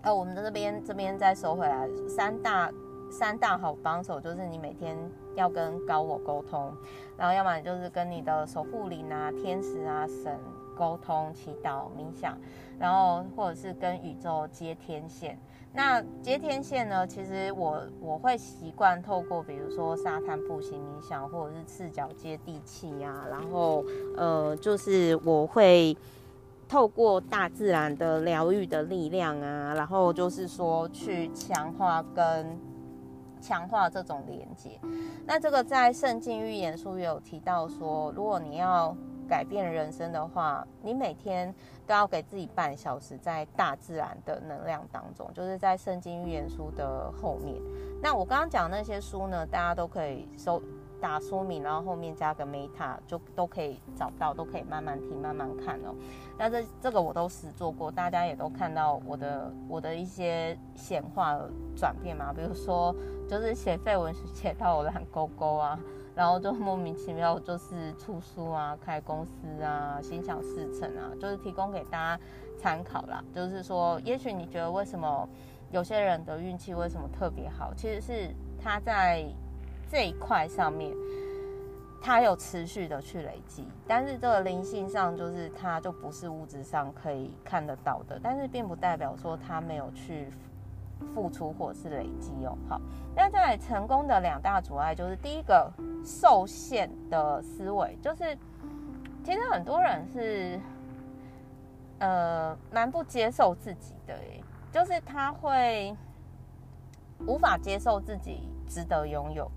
[0.01, 2.69] 呃，我们的这边这边再收回来，三大
[3.09, 4.97] 三大好帮手就是你每天
[5.35, 6.73] 要跟高我沟通。
[7.15, 10.39] 然后，要么就是跟你的守护灵啊、天使啊、神
[10.75, 12.35] 沟通、祈祷、冥想，
[12.79, 15.37] 然后或者是跟宇宙接天线。
[15.71, 23.25] 那接天线呢，其实我我会习惯透过，比如说沙滩步行冥想，或者是赤脚接地气、啊。
[23.29, 23.85] 然后，
[24.17, 25.95] 呃，就是我会
[26.67, 32.72] 透过大自然的疗愈的力量啊，然后就是说去强化跟。
[33.43, 34.79] 强化这种连接，
[35.25, 38.95] 那这个在圣经预言书也有提到说，如果你要
[39.27, 41.53] 改变人生的话，你每天
[41.86, 47.62] 都要给自己半小时在大自然的能量当中，就是在圣经预言书的后面。
[48.01, 50.62] 那我刚刚讲那些书呢，大家都可以收。
[51.03, 55.93] 打说明，然后后面加个 meta 就都可以找到，都可以慢慢听、慢慢看哦。
[56.37, 61.37] 那这这个我都实做过，大家也都看到我的我的一些显化
[61.75, 62.31] 转变嘛。
[62.31, 62.95] 比如说，
[63.27, 65.77] 就是写废文写到我懒勾勾啊，
[66.15, 72.23] 然后就莫名其妙就是出书啊、开公司啊、心想事成啊，就是提供给大家
[72.57, 73.21] 参考啦。
[73.35, 75.27] 就是说，也许你觉得为什么
[75.69, 79.25] 有些人的运气为什么特别好，其实是他在。
[79.93, 80.91] 这一块上面，
[82.01, 90.29] 它有持续的去累积，但是这个灵性上就是它就不是物质上可以看得到的，但是并不代表说它没有去
[91.13, 92.58] 付出或是累积哦。
[92.67, 92.82] 好，
[93.15, 95.71] 那在成功的两大阻碍就是第一个
[96.03, 98.36] 受限的思维，就是
[99.23, 100.60] 其实很多人是
[101.99, 104.15] 呃蛮不接受自己的，
[104.71, 105.95] 就是他会
[107.27, 109.47] 无法接受自己值得拥有。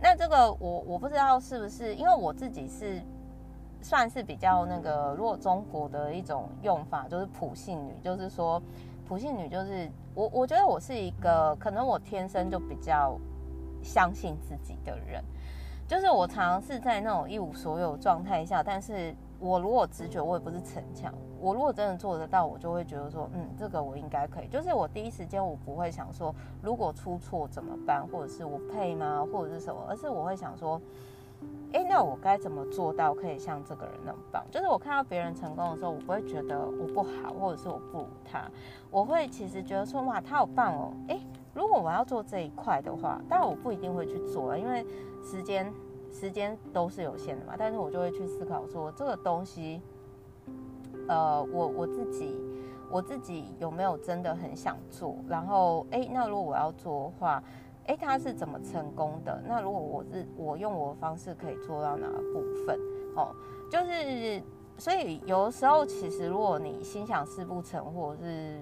[0.00, 3.02] 那这个我我不知道是不是，因为我自己是
[3.80, 8.60] 算是比较那个，弱中国的一种用法就是普信女，就是说
[9.08, 13.18] 普信女就是我我觉得我是一个可能我天生就比较
[13.82, 15.24] 相信自己的人，
[15.86, 21.12] 就是我常常是在那种一无所有状态下，但是我如果直觉我也不是逞强。
[21.38, 24.48] 我如果真的做得到，我就会觉得说，嗯，这个我应该可以。
[24.48, 30.80] 就是我第一时间我不会想说，如果出错怎么办，或者是我配吗，或者是什么，而是我会想说，
[31.74, 34.42] 哎，那我该怎么做到可以像这个人那么棒？
[34.50, 38.50] 就是我看到别人成功的时候，我不会觉得我不好，或者是我不如他，
[38.90, 40.90] 我会其实觉得说，哇，他好棒哦。
[41.08, 41.20] 哎，
[41.52, 44.84] 如果我要做这一块的话，当然我不一定会去做，因为
[45.22, 45.70] 时间
[46.18, 47.54] 时间都是有限的嘛。
[47.58, 49.80] 但是我就会去思考说，这个东西。
[51.08, 52.36] 呃，我我自己，
[52.90, 55.16] 我自己有没有真的很想做？
[55.28, 57.40] 然后，哎，那如果我要做的话，
[57.86, 59.40] 哎，他是怎么成功的？
[59.46, 62.76] 那如果我是我用我的方式可以做到哪个部分？
[63.14, 63.28] 哦，
[63.70, 64.42] 就是，
[64.78, 68.58] 所以有的时候其实如果你心想事不成，或者是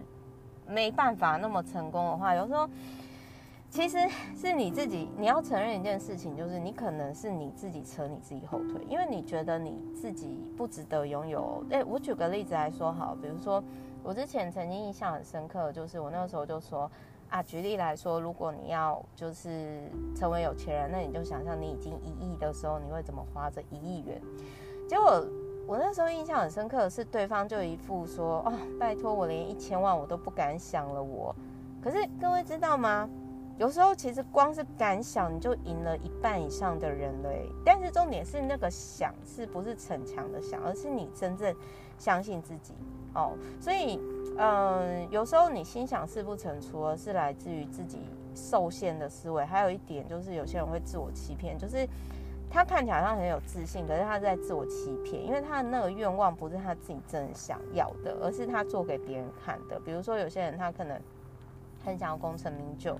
[0.69, 2.69] 没办法那么成功的话，有时候。
[3.75, 3.99] 其实
[4.37, 11.61] 是你自己，你要承认一件事情，就是你可能是你自己扯你自己后腿，因为你觉得你自己不值得拥有。
[11.71, 13.61] 诶，我举个例子来说好，比如说
[14.05, 16.89] 我之前曾经印象很深刻，就是我那个时候就说
[17.29, 19.81] 啊，举例来说，如果你要就是
[20.15, 24.23] 成为有钱人，那你就想象你已经一亿的时候，你会怎么花这一亿元？
[24.89, 25.21] 结果
[25.67, 31.35] 我那时候印象很深刻的是，对方就一副说哦，拜托我连一千万我都不敢想了我。
[31.83, 33.11] 可是各位知道吗？
[33.57, 37.31] 有时候其实光是敢想，你就赢了一半以上的人了。
[37.65, 41.55] 但是重点是那个想是不是逞强的想，而是你真正
[41.97, 42.75] 相信自己
[43.15, 43.37] 哦。
[43.61, 44.01] 所以，
[44.37, 48.01] 嗯，有时候你心想事不成，除了是来自于自己
[48.35, 51.89] 受限的思维，还有一点就是有些人会自我欺骗，就是
[52.51, 59.79] 他看起来好像很有自信，可是他在自我欺骗，因为他的那个愿望不是他自己真的想要的，而是他做给别人看的。
[59.79, 61.01] 比如说有些人他可能
[61.85, 62.99] 很想要功成名就。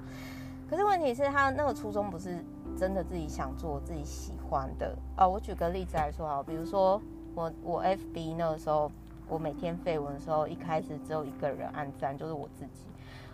[0.69, 2.45] 可是问题是，他那个初衷不是
[2.77, 5.27] 真的自己想做、自己喜欢的啊。
[5.27, 7.01] 我举个例子来说好，比如说
[7.35, 8.91] 我我 FB 那个时候，
[9.29, 12.87] 我每天废文的时候，一开始只有一个人按赞，就是我自己。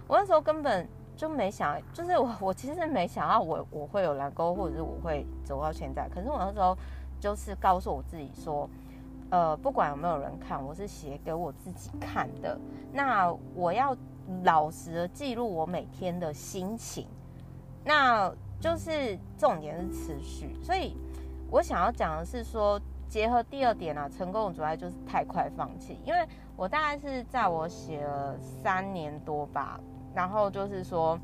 [0.06, 6.08] 我那时候根本就没想，就是我我其实没想到我我会有蓝勾，或者是我会走到现在。
[6.08, 6.76] 可是我那时候
[7.20, 8.68] 就是告诉我自己说。
[9.32, 12.58] 呃，不管有没有人看，我是写给我自己看的。
[12.92, 13.96] 那我要
[14.42, 17.06] 老实的记录我每天的心情，
[17.84, 20.54] 那就是重点是持续。
[20.62, 20.96] 所以
[21.50, 25.98] 我想要讲的是说，结合第二点啊，成功的阻碍就是太快放弃。
[26.04, 26.26] 因为
[26.56, 29.80] 我大概是在我写了三年多吧，
[30.14, 31.18] 然后就是说，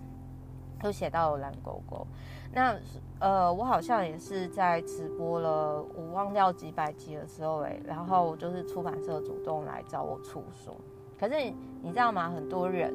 [0.83, 2.07] 都写到了蓝勾勾。
[2.53, 2.75] 那
[3.19, 10.75] 呃，我好像也是在直播了，我忘掉几百集的时候哎，然后就是出版社主动来找我出书。
[11.19, 11.35] 可是
[11.83, 12.31] 你知道吗？
[12.31, 12.95] 很多人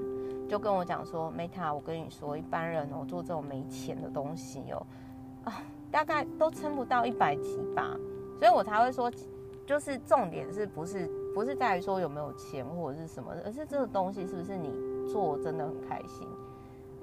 [0.52, 4.86] 就跟我讲说，Meta，我跟你说，一般人哦做这种没钱的东西哦，
[5.46, 7.98] 啊，大概都撑不到一百集吧。
[8.38, 9.10] 所以我才会说，
[9.66, 14.74] 就是重点是不是不是在于说有没有钱或者是什么，而是这个东西是不是你
[15.10, 16.28] 做真的很开心。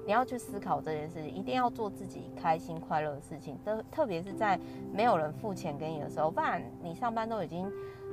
[0.05, 3.57] 你要去思考这件事情，一定要做自己开心快乐的事情。
[3.65, 4.59] 特特别是在
[4.93, 7.67] 没有人付钱给你的时候，不然你上班都已经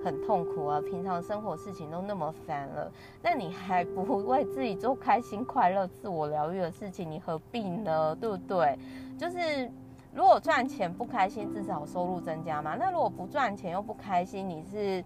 [0.07, 2.89] 很痛苦啊，平常生活事情都那么烦了，
[3.21, 8.15] 那你还不为自己做开心快乐、自我疗愈的事情，你何必呢？
[8.21, 8.79] 对不对？
[9.19, 9.69] 就是
[10.15, 12.77] 如果赚钱不开心，至少收入增加嘛。
[12.77, 15.05] 那如果不赚钱又不开心，你是？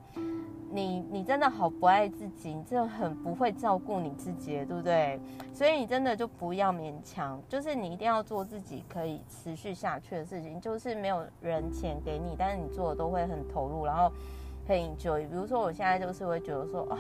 [0.72, 5.18] 你你真的好不爱自己，你真的很不会照顾你自己，对不对？
[5.53, 10.61] 所以你真的就不要勉强，就是你一定要做自己可以持续下去的事情。
[10.61, 14.12] 就是没有人钱给你，但是你做的都会很投入，然后
[14.67, 15.29] 很 enjoy。
[15.29, 16.99] 比如说我现在就是会觉得说，啊，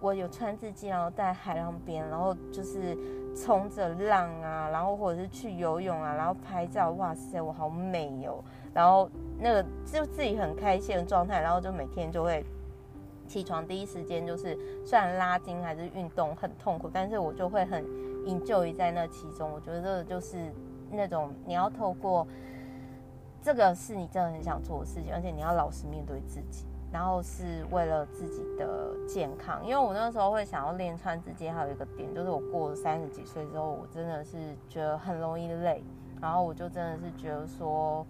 [0.00, 2.96] 我有穿自己，然后在海浪边，然后就是
[3.34, 8.42] 冲着浪啊，然后或者是去游泳啊，然后拍照，哇塞，我好美哦。
[8.74, 12.44] 然后那个就自己很开心的状态，然后就每天就会。
[13.28, 17.82] 起床第一时间就是，虽然拉筋还是运动很痛苦，但是我就会很
[18.26, 19.50] enjoy 在那其中。
[19.50, 20.52] 我觉得这个就是
[20.90, 22.26] 那种你要透过
[23.40, 29.64] 这个是你真的很想做的事情，而且你要老实面对自己，然后是为了自己的健康。
[29.64, 34.36] 因为我那时候会想要练穿自己，还有一个点就是我过了三十几岁之后，我真的是
[34.68, 35.82] 觉得很容易累，
[36.20, 38.06] 然后我就真的是觉得说。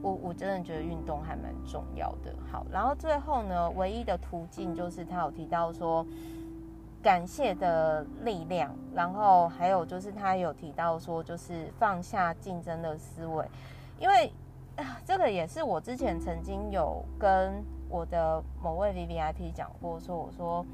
[0.00, 2.34] 我我真的觉得运动还蛮重要的。
[2.50, 6.02] 好，然后最后呢，唯一的途径就是他有提到说
[7.02, 13.46] 感谢的力量，然后还有就是他有提到说就是放下竞争的思维，
[13.98, 14.32] 因为
[15.04, 17.62] 这个也是我之前曾经有跟
[17.96, 20.66] 我的某位 VVIP 讲过，说我说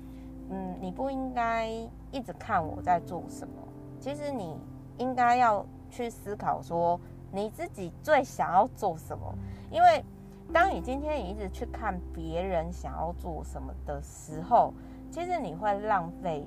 [0.50, 1.68] 嗯，你不应该
[2.10, 3.54] 一直看我在做什么，
[4.00, 4.56] 其实你
[4.98, 6.98] 应该要去思考说。
[7.34, 9.34] 你自己最想要做什么？
[9.70, 10.04] 因为
[10.52, 14.74] 当你今天你一直去看别人想要做什么的时候，
[15.10, 16.46] 其实你会浪费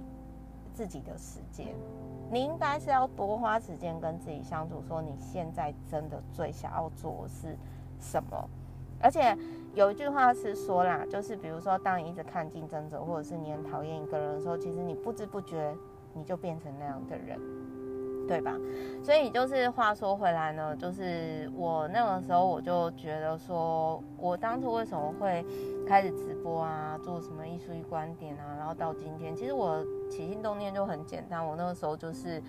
[0.76, 1.74] 自己的时间。
[2.32, 7.58] 你应该是要多花时间跟自己相处，说你现在真的最想要做的是
[8.00, 8.48] 什么。
[9.02, 9.36] 而且
[9.76, 15.76] 有一句话是说啦，就是比如说，当你一直看竞争者，或者是你很讨厌一个人的时候，其实你不知不觉
[16.14, 17.40] 你就变成那样的人。
[18.28, 18.58] 对吧？
[19.04, 25.46] 所以就是话说回来呢，就是我那个时候我就觉得说，我当初为什么会
[25.88, 32.42] 开始直播啊，做什么艺术与观点啊，然后到今天，其实我起心动念就很简单，我那个时候就是，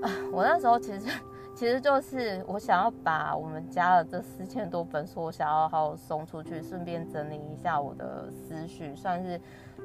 [0.00, 1.10] 啊，我那时候其实
[1.56, 9.40] 其实就是我想要把我们家的这四千多本书，我想要好好送出去，顺便整理一下我的思绪，算是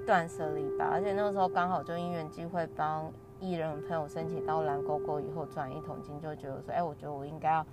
[0.05, 0.89] 断舍离吧。
[0.91, 3.11] 而且那个时候刚好就因缘机会帮。
[3.43, 7.65] 艺人朋友申请到蓝勾勾以后赚一桶金，就觉得说，哎，我觉得我应该要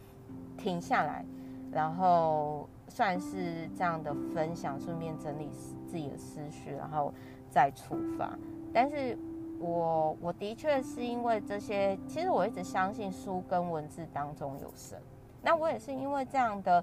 [0.57, 1.23] 停下来，
[1.71, 5.51] 然后算是这样的分享，顺便整理
[5.87, 7.13] 自己的思绪，然后
[7.51, 8.31] 再出发。
[8.73, 9.15] 但是
[9.59, 15.01] 我我的确是因为这些，其实我一直相信书跟文字当中有神。
[15.43, 16.83] 那我也是因为这样的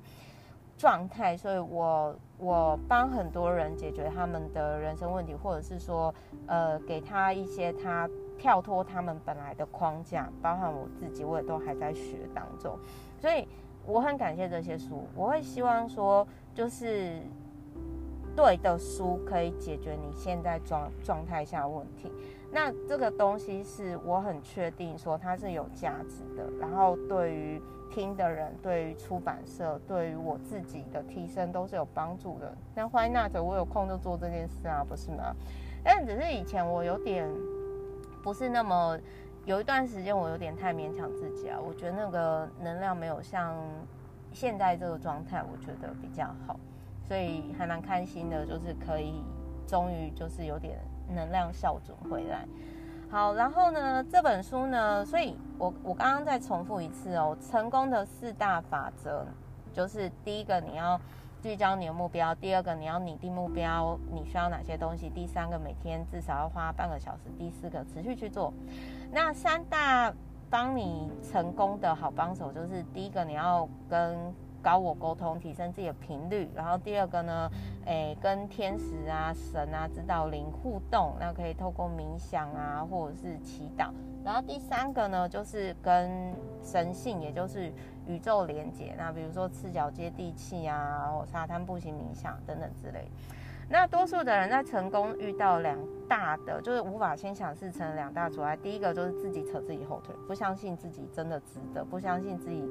[0.78, 6.14] 状态，所以我我帮很多人解决他们的人生问题，或者是说，
[6.48, 8.10] 呃，给他一些他。
[8.38, 12.78] 跳脱他们本来的框架，包含我自己，我也都还在学当中，
[13.18, 13.48] 所以
[13.86, 15.08] 我很感谢这些书。
[15.16, 17.22] 我会希望说，就是
[18.36, 22.12] 对的书可以解决你现在状状态下的问题。
[22.56, 32.56] 那这个东西是我很确定说它是有价值的，然后对于听的人、对于出版社、对于我自己的提升都是有帮助的。
[32.74, 33.36] 那 Why not？
[33.36, 35.36] 我有空就做这件事啊，不是吗？
[35.84, 37.30] 但只是以前我有点。
[38.24, 38.98] 不是那么
[39.44, 43.54] 有一段时间我有点太勉强自己啊，我觉得那个能量没有像
[44.32, 46.58] 现在这个状态，我觉得比较好，
[47.06, 49.22] 所以还蛮开心的，就是可以
[49.68, 50.80] 终于就是有点
[51.14, 52.46] 能量校准回来。
[53.10, 59.26] 好，然后呢，这本书呢，所以我我刚刚再重复一次哦，成功的四大法则
[59.72, 61.00] 就是第一个你要
[61.42, 68.52] 聚焦你的目标，第二个你要拟定目标，你需要哪些东西，第三个每天至少要花半个小时，第四个持续去做。
[69.12, 70.12] 那三大
[70.50, 74.18] 帮你成功的好帮手就是第一个你要跟
[74.66, 76.50] 高我沟通，提升自己的频率。
[76.56, 77.48] 然后第二个呢，
[77.86, 83.92] 诶，跟天使啊、神啊、指导灵互动，那可以透过冥想啊，或者是祈祷。
[84.24, 87.72] 然后第三个呢，就是跟神性，也就是
[88.08, 88.96] 宇宙连接。
[88.98, 93.08] 那比如说赤脚接地气啊，或沙滩步行冥想等等之类。
[93.70, 95.78] 那多数的人在成功遇到两
[96.10, 98.58] 大的，就是无法心想事成两大阻碍。
[98.58, 102.64] 第一个就是自己扯自己后腿，不相信自己真的值得，不相信自己。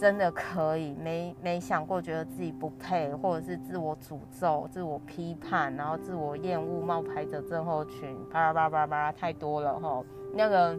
[0.00, 10.02] 真的可以，没没想过，觉得自己不配，或者是自我诅咒、自我批判，然后自我厌恶、冒牌者症候群，巴拉巴拉巴拉巴拉，太多了哈。
[10.32, 10.74] 那个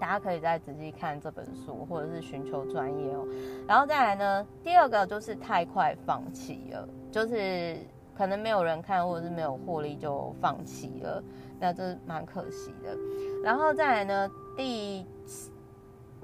[0.00, 3.24] 大家可以再仔细看这本书，或者是寻求专业哦。
[3.68, 7.76] 然后再来呢，第二个就是太快放弃了，就是
[8.12, 11.22] 可能没有人看，或者是没有获利就放弃了，
[11.60, 12.98] 那这蛮可惜的。
[13.44, 15.06] 然后再来呢，第。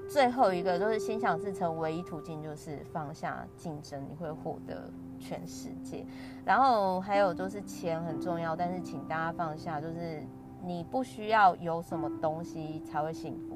[0.09, 6.03] 最后一个就是心想事成，唯一途径就是放下竞争，你会获得全世界。
[6.43, 10.23] 然后还有就是钱很重要，但是请大家放下，就是
[10.63, 13.55] 你不需要有什么东西才会幸福。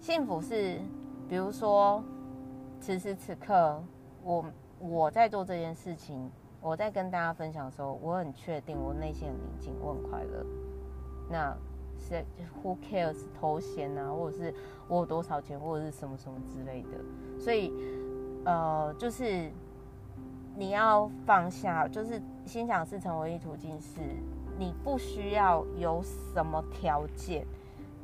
[0.00, 0.78] 幸福是，
[1.28, 2.02] 比如说
[2.80, 3.82] 此时此刻
[4.22, 4.44] 我
[4.78, 6.30] 我在做这件事情，
[6.60, 10.46] 我在跟大家分享的时候，我很确定我内心很宁静，我很快乐。
[11.28, 11.56] 那。
[12.00, 12.24] 是
[12.62, 14.54] Who cares 头衔啊，或者是
[14.88, 16.88] 我有多少钱，或者是什么什么之类的。
[17.38, 17.72] 所以，
[18.44, 19.50] 呃，就是
[20.56, 24.00] 你要放下，就是心想事成唯一途径是，
[24.58, 27.46] 你不需要有什么条件，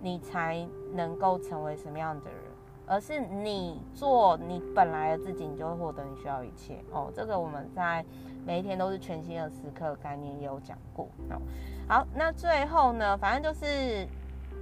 [0.01, 2.41] 你才能够成为什么样的人，
[2.87, 6.79] 而是你做你本来的自己，你就会获得你需要一切。
[6.93, 8.05] 哦，这个我们在
[8.47, 11.09] 每一天都是全新的时刻概念也有讲过。
[11.31, 11.41] 哦。
[11.89, 14.09] 好，那最后呢，反正就是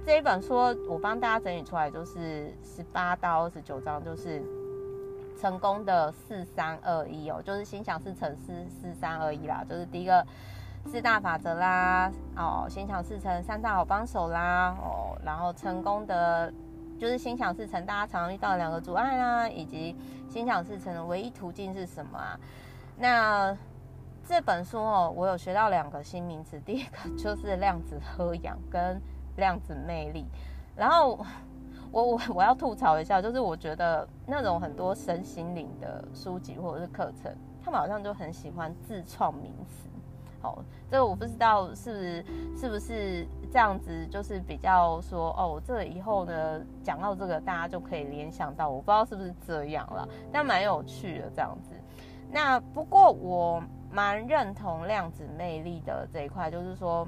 [0.05, 0.53] 这一本书，
[0.87, 4.43] 我帮大家整理出来，就是十八到二十九章，就是
[5.41, 10.23] 成功的四三二一哦，就是心想事成四四三二一啦，就是第一个
[10.85, 16.53] 四大法则啦，哦，心想事成三大好帮手啦，哦，然后成功的
[16.99, 19.95] 就是心想事成，大家常常遇到两个阻碍啦，以及
[20.29, 22.39] 心想事成的唯一途径是什么啊？
[22.99, 23.57] 那。
[24.27, 28.99] 这本书哦，我有学到两个新名词，第一个 就是量子喝氧跟
[29.37, 30.25] 量子魅力。
[30.75, 31.23] 然后
[31.91, 37.31] 我我我要吐槽一下，就是我觉得那种很多神心灵的书籍或者是课程，
[37.63, 39.87] 他们好像就很喜欢自创名词。
[40.41, 40.57] 好，
[40.89, 42.25] 这个我不知道是不是
[42.57, 51.75] 是不是这样子，就是比较说哦，这个以后呢讲到这个，大家就可以联想到，我不知道是不是这样了，但蛮有趣的这样子。
[52.31, 53.61] 那不过我。
[53.95, 57.07] 蛮认同量子魅力的这一块，就是说，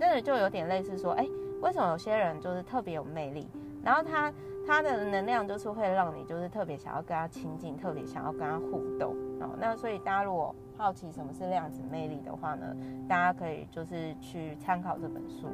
[0.00, 1.28] 真的就有点类似说，哎，
[1.60, 3.46] 为什么有些人就是特别有魅力，
[3.84, 4.32] 然后他
[4.66, 9.50] 他的能量就是会让你就是特别想要跟他亲近，特别想要跟他互动哦。
[9.60, 12.74] 那所以大家如果好奇什么是量子魅力的话呢，
[13.06, 15.48] 大家可以就是去参考这本书。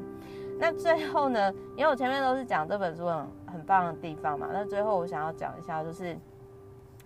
[0.61, 6.17] 那最后呢，因为我前面都是讲这本书很很棒的地方嘛，那最后我想要讲一下，就是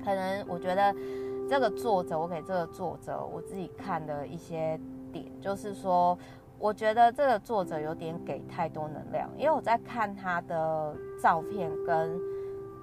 [0.04, 0.94] 可能我觉得。
[1.48, 4.78] 这个作者，我给这个作者我自己看的一些
[5.12, 6.18] 点，就是说，
[6.58, 12.18] 我觉得这个作者有点给太多能量，因为我在看他的照片跟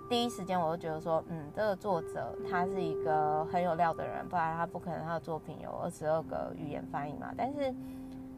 [0.10, 7.34] 第一时间，我就觉得说，嗯，这个作者他是一个很有料的人，不然他不可能他的作品有二十二个语言翻译嘛。
[7.36, 7.74] 但是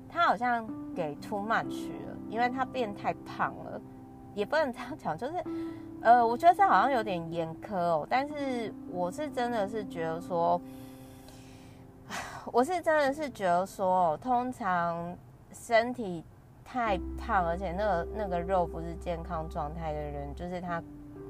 [0.09, 3.79] 他好像给 too much 了，因为他变太胖了，
[4.33, 5.33] 也不能这样讲，就是。
[6.05, 10.61] 呃，我觉得这好像有点严苛哦，但是我是真的是觉得说，
[12.53, 15.17] 我是真的是觉得说，通常
[15.51, 16.23] 身体
[16.63, 20.79] 太胖，而且那个那个肉不是健康状态的人，就是他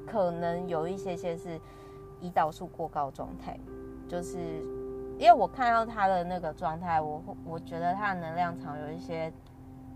[0.05, 1.57] 可能有一些些是
[2.21, 3.57] 胰岛素过高状态，
[4.09, 4.37] 就是
[5.17, 9.31] 因为我看到他的那个状态，我我觉得他的能量场有一些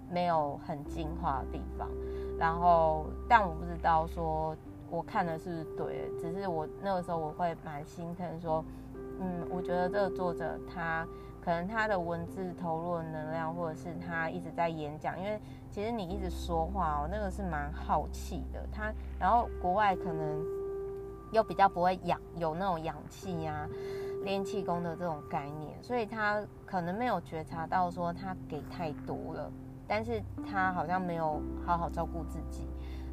[0.09, 1.86] 没有很进化的地方，
[2.39, 4.55] 然后但我不知道说。
[4.89, 8.63] 我看的是对，只是我那个时候我会蛮心疼，说，
[9.19, 11.07] 嗯，我觉得这个作者他
[11.41, 18.65] 可能他的文字投入的能量，或者是他一直在演讲，因为其实你一直说话哦，那个是蛮耗气的。
[18.71, 20.43] 他然后国外可能
[21.31, 23.67] 又比较不会氧，有那种氧气呀、
[24.23, 29.51] 练气功的这种概念，所以他可能没有觉察到说他给太多了，
[29.87, 32.67] 但是他好像没有好好照顾自己。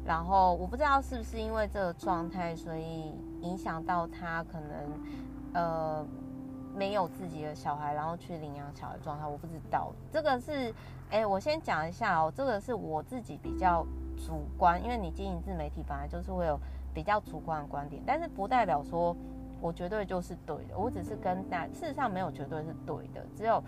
[0.07, 4.71] 然后我不知道是不是因为这个状态，所以影响到他可能
[5.53, 6.05] 呃
[6.73, 9.91] 没有自己的小孩，然后去领养小孩状态，我不知道。
[10.09, 10.73] 这个是
[11.09, 13.85] 哎，我先讲一下哦，这个是我自己比较
[14.15, 16.57] 主观，因为你经营自媒体本来就是会有
[16.93, 19.13] 比较主观的观点，但是不代表说
[19.59, 23.61] 我绝对就是对的，我只是跟大事实上没有绝对是对的，只有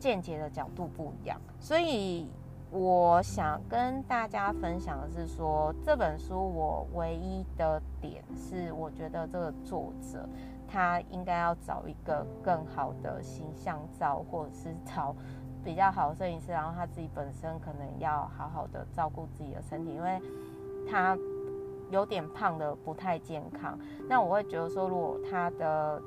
[0.00, 2.28] 见解的角度不一样，所以。
[2.76, 10.28] 我想跟大家分享的是说，这本书我唯一的点是，我觉得这个作者
[10.68, 15.16] 他应该要找一个更好的形象照，或者是找
[15.64, 20.20] 比较好的摄影师，然后他自己本身可能要好好的照顾自己的身体，因为
[20.86, 21.16] 他
[21.90, 23.78] 有点胖的不太健康。
[24.06, 26.02] 那我会觉得说，如果他的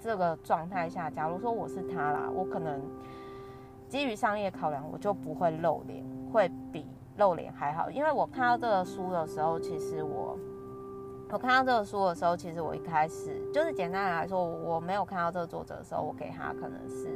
[0.00, 2.80] 这个状态下，假如说我是他啦，我可能。
[3.88, 7.90] 基于商业考量，我就不会露脸，会比露脸还好。
[7.90, 10.38] 因为我看到这个书的时候，其实我
[11.30, 17.08] 我看到这个书的时候，其实我一开始就是简单来说，我没有看到这个作者的时候，我给他可能是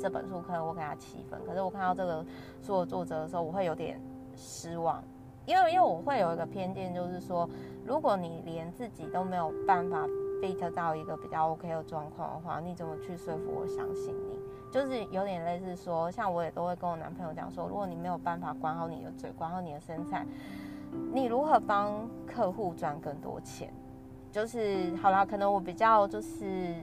[0.00, 1.40] 这本书，可能我给他七分。
[1.46, 2.24] 可是我看到这个
[2.62, 4.00] 书的作者的时候，我会有点
[4.34, 5.02] 失望，
[5.44, 7.48] 因为因为我会有一个偏见，就是说，
[7.84, 10.06] 如果你连自己都没有办法
[10.42, 14.35] fit 到一个比较 OK 的状况的话，你怎么去说服我相信你？
[14.70, 20.26] 就是有点类似说，像我也都会跟我男朋友讲说，如果你没有办法管好你的嘴，管好你的身材，
[21.12, 23.72] 你如何帮客户赚更多钱？
[24.30, 26.74] 就是好啦，可能我比较就是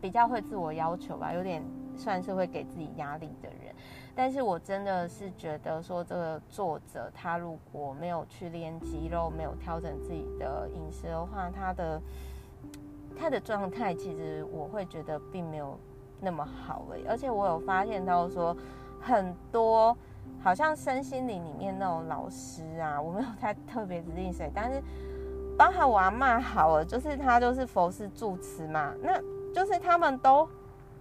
[0.00, 1.64] 比较会自我要求吧，有点
[1.96, 3.74] 算是会给自己压力的人。
[4.14, 12.00] 但是我真的是觉得说，这个作者他如果没有去练肌肉，没有调整自己的饮食的话，他的
[13.18, 15.76] 他的状态其实我会觉得并没有。
[16.24, 18.56] 那么好诶，而且我有发现到说，
[19.00, 19.96] 很多
[20.40, 24.80] 好像身心灵里面那种老师啊，我没有太特别指定谁，但是
[25.58, 29.20] 包含我阿妈好了，就是他就是佛事住持嘛，那
[29.52, 30.48] 就是他们都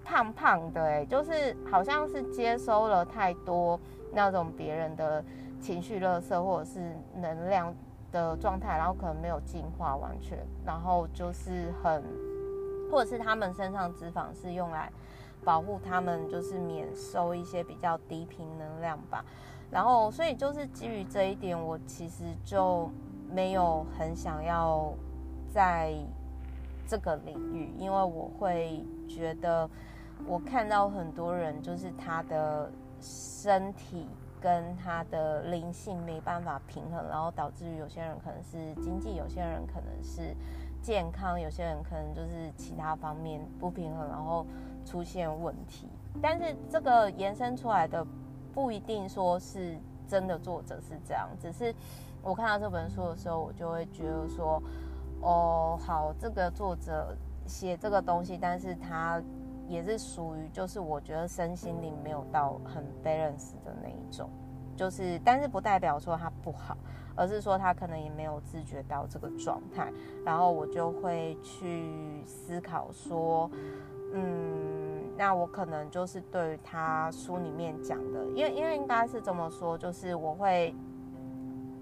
[0.04, 3.80] 胖胖的哎，就是好像是接收了太多
[4.12, 5.24] 那种别人的
[5.60, 7.72] 情绪垃圾或者是能量
[8.12, 12.04] 的状态，然后可能没有净化完全，然后就是很。
[12.92, 14.92] 或者是他们身上脂肪是用来
[15.44, 19.24] 保护他们，就是免受一些比较低频能量吧。
[19.70, 22.90] 然后，所以就是基于这一点，我其实就
[23.30, 24.94] 没有很想要
[25.50, 25.94] 在
[26.88, 29.70] 这个领域，因为我会觉得
[30.28, 34.08] 我看到很多人就是他的身体
[34.42, 40.36] 跟他的灵性没办法平衡，然后导致于有些人可能是经济，有些人可能是。
[40.84, 44.44] 健康，有些人可能就是其他方面不平衡，然后
[44.86, 45.88] 出现问题。
[46.22, 48.06] 但是这个延伸出来的
[48.54, 49.78] 不一定说是
[50.08, 51.74] 真的作者是这样，只是
[52.22, 54.62] 我看到这本书的时候，我就会觉得说，
[55.22, 57.16] 哦，好，这个作者
[57.46, 59.22] 写这个东西，但是他
[59.68, 64.30] 也是属于就是我觉得身心灵没有到很 balance 的那一种，
[64.76, 66.78] 就是但是不代表说他不好。
[67.14, 69.92] 而是说他可能也没有自觉到这个状态，
[70.26, 73.52] 然后我就会去思考说，
[74.14, 80.74] 嗯，那我可能就是对于他书里面讲的，因为因为应该是这么说，就是我会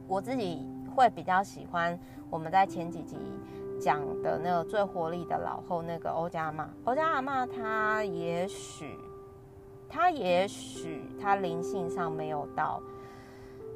[0.07, 0.65] 我自己
[0.95, 1.97] 会比较喜欢
[2.29, 3.17] 我们在前几集
[3.79, 8.97] 讲的那个最活力的老后那个欧家阿嬷，欧家阿嬷他也许
[9.87, 12.81] 他也许他灵性上没有到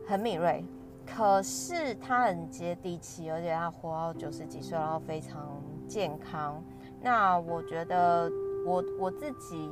[0.08, 0.64] 很敏锐。
[1.06, 6.64] 可是他很接地气，而且他活到九十几岁，然后非常健康。
[7.02, 8.32] 那我觉得
[8.66, 9.72] 我我自己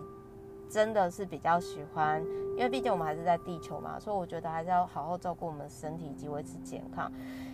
[0.70, 2.24] 真的是比较喜欢，
[2.56, 7.12] 因为毕竟我们还是在地球嘛，所以我觉得还是要好好照顾我们身体以及维持健康。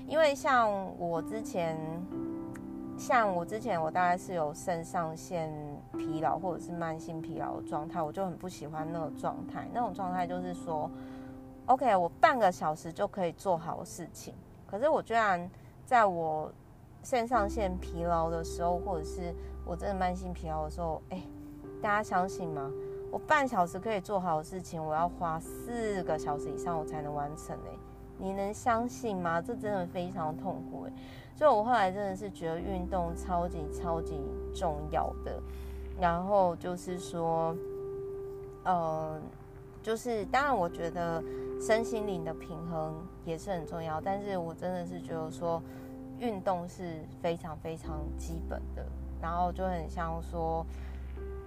[0.08, 1.78] 因为像我之前，
[2.98, 5.52] 像我之前，我大概是有肾上腺
[5.98, 9.68] 疲劳或者是慢性疲劳的状态，我就很不喜欢那种状态。
[9.74, 10.90] 那种状态就是说。
[11.68, 14.34] OK，我半个小时就可以做好事情，
[14.66, 15.52] 可是我居然
[15.84, 16.50] 在我
[17.04, 19.36] 肾上腺疲劳的时候，或者是
[19.68, 21.22] 我真的慢性疲劳的时候，哎，
[21.82, 22.72] 大家相信吗？
[23.12, 27.78] 我半小时可以做好的事情，我要花四个小时以上我才能完成哎，
[28.18, 29.42] 你能相信吗？
[29.42, 30.94] 这真的非常痛苦哎，
[31.36, 34.20] 所以我后来真的是觉得运动超级超级
[34.56, 35.42] 重要的，
[36.00, 37.56] 然后就是说。
[38.64, 39.18] 呃，
[39.82, 41.24] 就是当然，我觉得
[41.58, 42.94] 身心灵的平衡
[43.24, 45.64] 也是很重要，但是我真的是觉得说，
[46.20, 48.86] 运动是非常非常基本的，
[49.22, 50.66] 然后就很像说，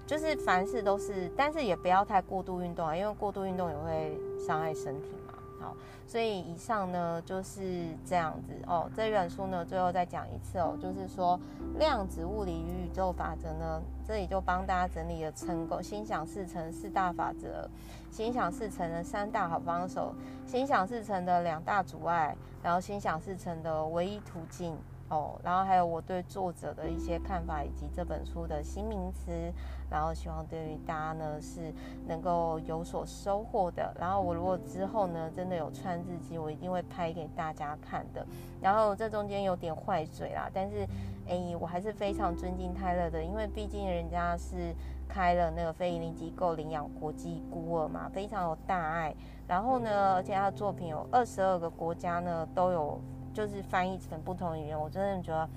[0.06, 5.34] 就是凡事都是，但是也不要太过度运动啊，因为过度运动也会伤害身体嘛。
[5.60, 8.90] 好，所以以上呢就是这样子哦。
[8.96, 11.38] 这本书呢，最后再讲一次哦，就是说
[11.78, 17.68] 量子物理与宇宙法则呢，这里就帮大家整理了成功心想事成四大法则，
[18.10, 20.14] 心想事成的三大好帮手，
[20.46, 24.74] 心想事成的两大阻碍，然后心想事成的唯一途径。
[25.10, 29.52] 哦，然后还有我对作者的一些看法，以及这本书的新名词，
[29.90, 31.74] 然后希望对于大家呢是
[32.06, 33.92] 能够有所收获的。
[33.98, 38.24] 然后我如果之后呢真的有穿日记，我一定会拍给大家看的。
[38.62, 40.86] 然后这中间有点坏嘴啦，但是
[41.26, 44.72] 诶，我还是非常尊敬泰勒的，因为毕竟人家是
[45.08, 49.12] 开了那个非营利机构领养国际孤儿嘛，非常有大爱。
[49.48, 53.00] 然后呢，而且他的作品有二十二个国家呢都有。
[53.40, 55.48] 就是翻译成不同语言，我真的觉得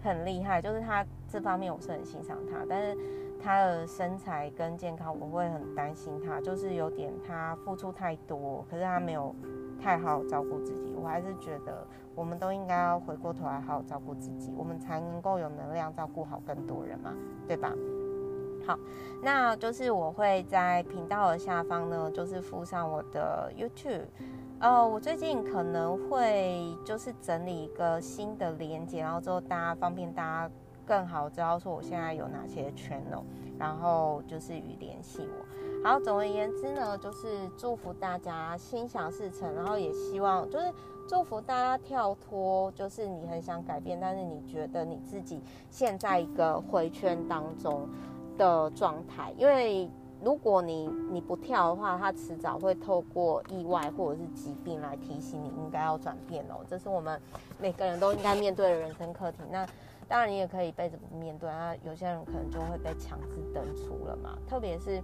[0.00, 0.62] 很厉害。
[0.62, 2.96] 就是他这方面我是很欣赏他，但是
[3.42, 9.34] 他的身材跟健康我会很担心他，就是有点他付出太多，可是他没有
[9.82, 10.94] 太好照顾自己。
[10.94, 11.84] 我还是觉得
[12.14, 17.12] 我们都应该要回过头来好好照顾自己，我们才能够有能量照顾好更多人嘛，
[17.48, 17.74] 对吧？
[18.64, 18.78] 好，
[19.20, 24.04] 那就是我会在频道的下方呢，就是附上我的 YouTube。
[24.62, 30.54] 哦，我最近可能会就是整理一个新的连接，然后之后大家方便大家
[30.86, 33.24] 更好知道说我现在有哪些 channel，
[33.58, 35.88] 然后就是与联系我。
[35.88, 40.72] 好，总而言之呢，就是祝福大家心想事成，然后也希望就是
[41.08, 47.88] 祝福大家跳脱，就是你很想改变，但是你觉得你自己现在一个回圈当中
[48.38, 49.90] 的状态，因为。
[50.24, 56.64] 如果你你不跳的话，它迟早会透过意外或者是疾病来提醒你应该要转变哦。
[56.68, 57.20] 这是我们
[57.58, 59.38] 每个人都应该面对的人生课题。
[59.50, 59.66] 那
[60.08, 64.38] 当然你也可以一辈子不面对，那有些人可能就会被强制登出了嘛。
[64.48, 65.02] 特别是，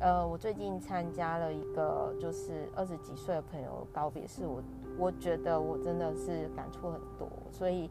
[0.00, 4.62] 呃，我最近参加了一个就是二十几岁的朋友告别式，我
[4.98, 7.88] 我觉得我真的是感触很多，所以。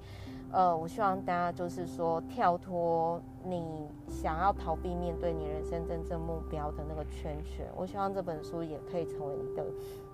[0.52, 7.66] 呃，我希望大家就是说跳脱你想要逃避面对你人生真正目标的那个圈圈。
[7.76, 9.66] 我希望这本书也可以成为你的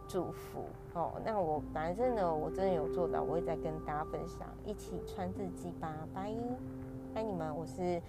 [0.08, 1.14] 祝福哦。
[1.24, 6.34] 那我反正呢，我真的有做到，我会再跟大家分享，一起穿自己吧，拜
[7.14, 8.02] 拜你们，我是。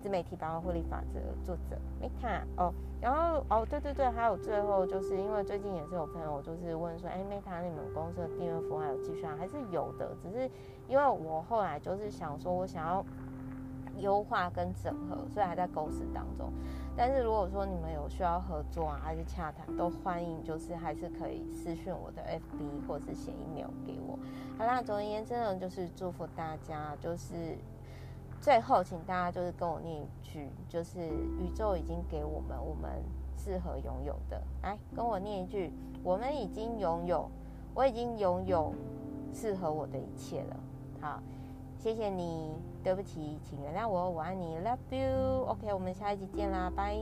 [0.00, 9.34] 自媒体百万获利法则作者 Meta 哦，然后哦对对对，还有最后就是因为最近也是有朋友就是问说，哎 Meta 你们公司的订阅服务还有继续啊？
[9.36, 10.48] 还是有的，只是
[10.86, 13.04] 因为我后来就是想说我想要
[13.98, 16.52] 优化跟整合，所以还在构思当中。
[16.96, 24.18] 但是如果说你们有需要合作啊，还是洽谈，都欢迎，就是还是可以私讯我的 FB 或者是写 email 给我。
[24.56, 27.58] 好啦，总而言之呢，就是祝福大家，就是。
[28.40, 32.90] 最后，请大家就是跟我念一句，就是宇宙已经给我们我们
[33.36, 34.40] 适合拥有的。
[34.62, 35.72] 来，跟我念一句，
[36.02, 37.30] 我们已经拥有，
[37.74, 38.72] 我已经拥有
[39.34, 40.56] 适合我的一切了。
[41.00, 41.20] 好，
[41.78, 45.44] 谢谢你，对不起，请原谅我，我爱你，Love you。
[45.46, 46.96] OK，我们下一集见啦，拜。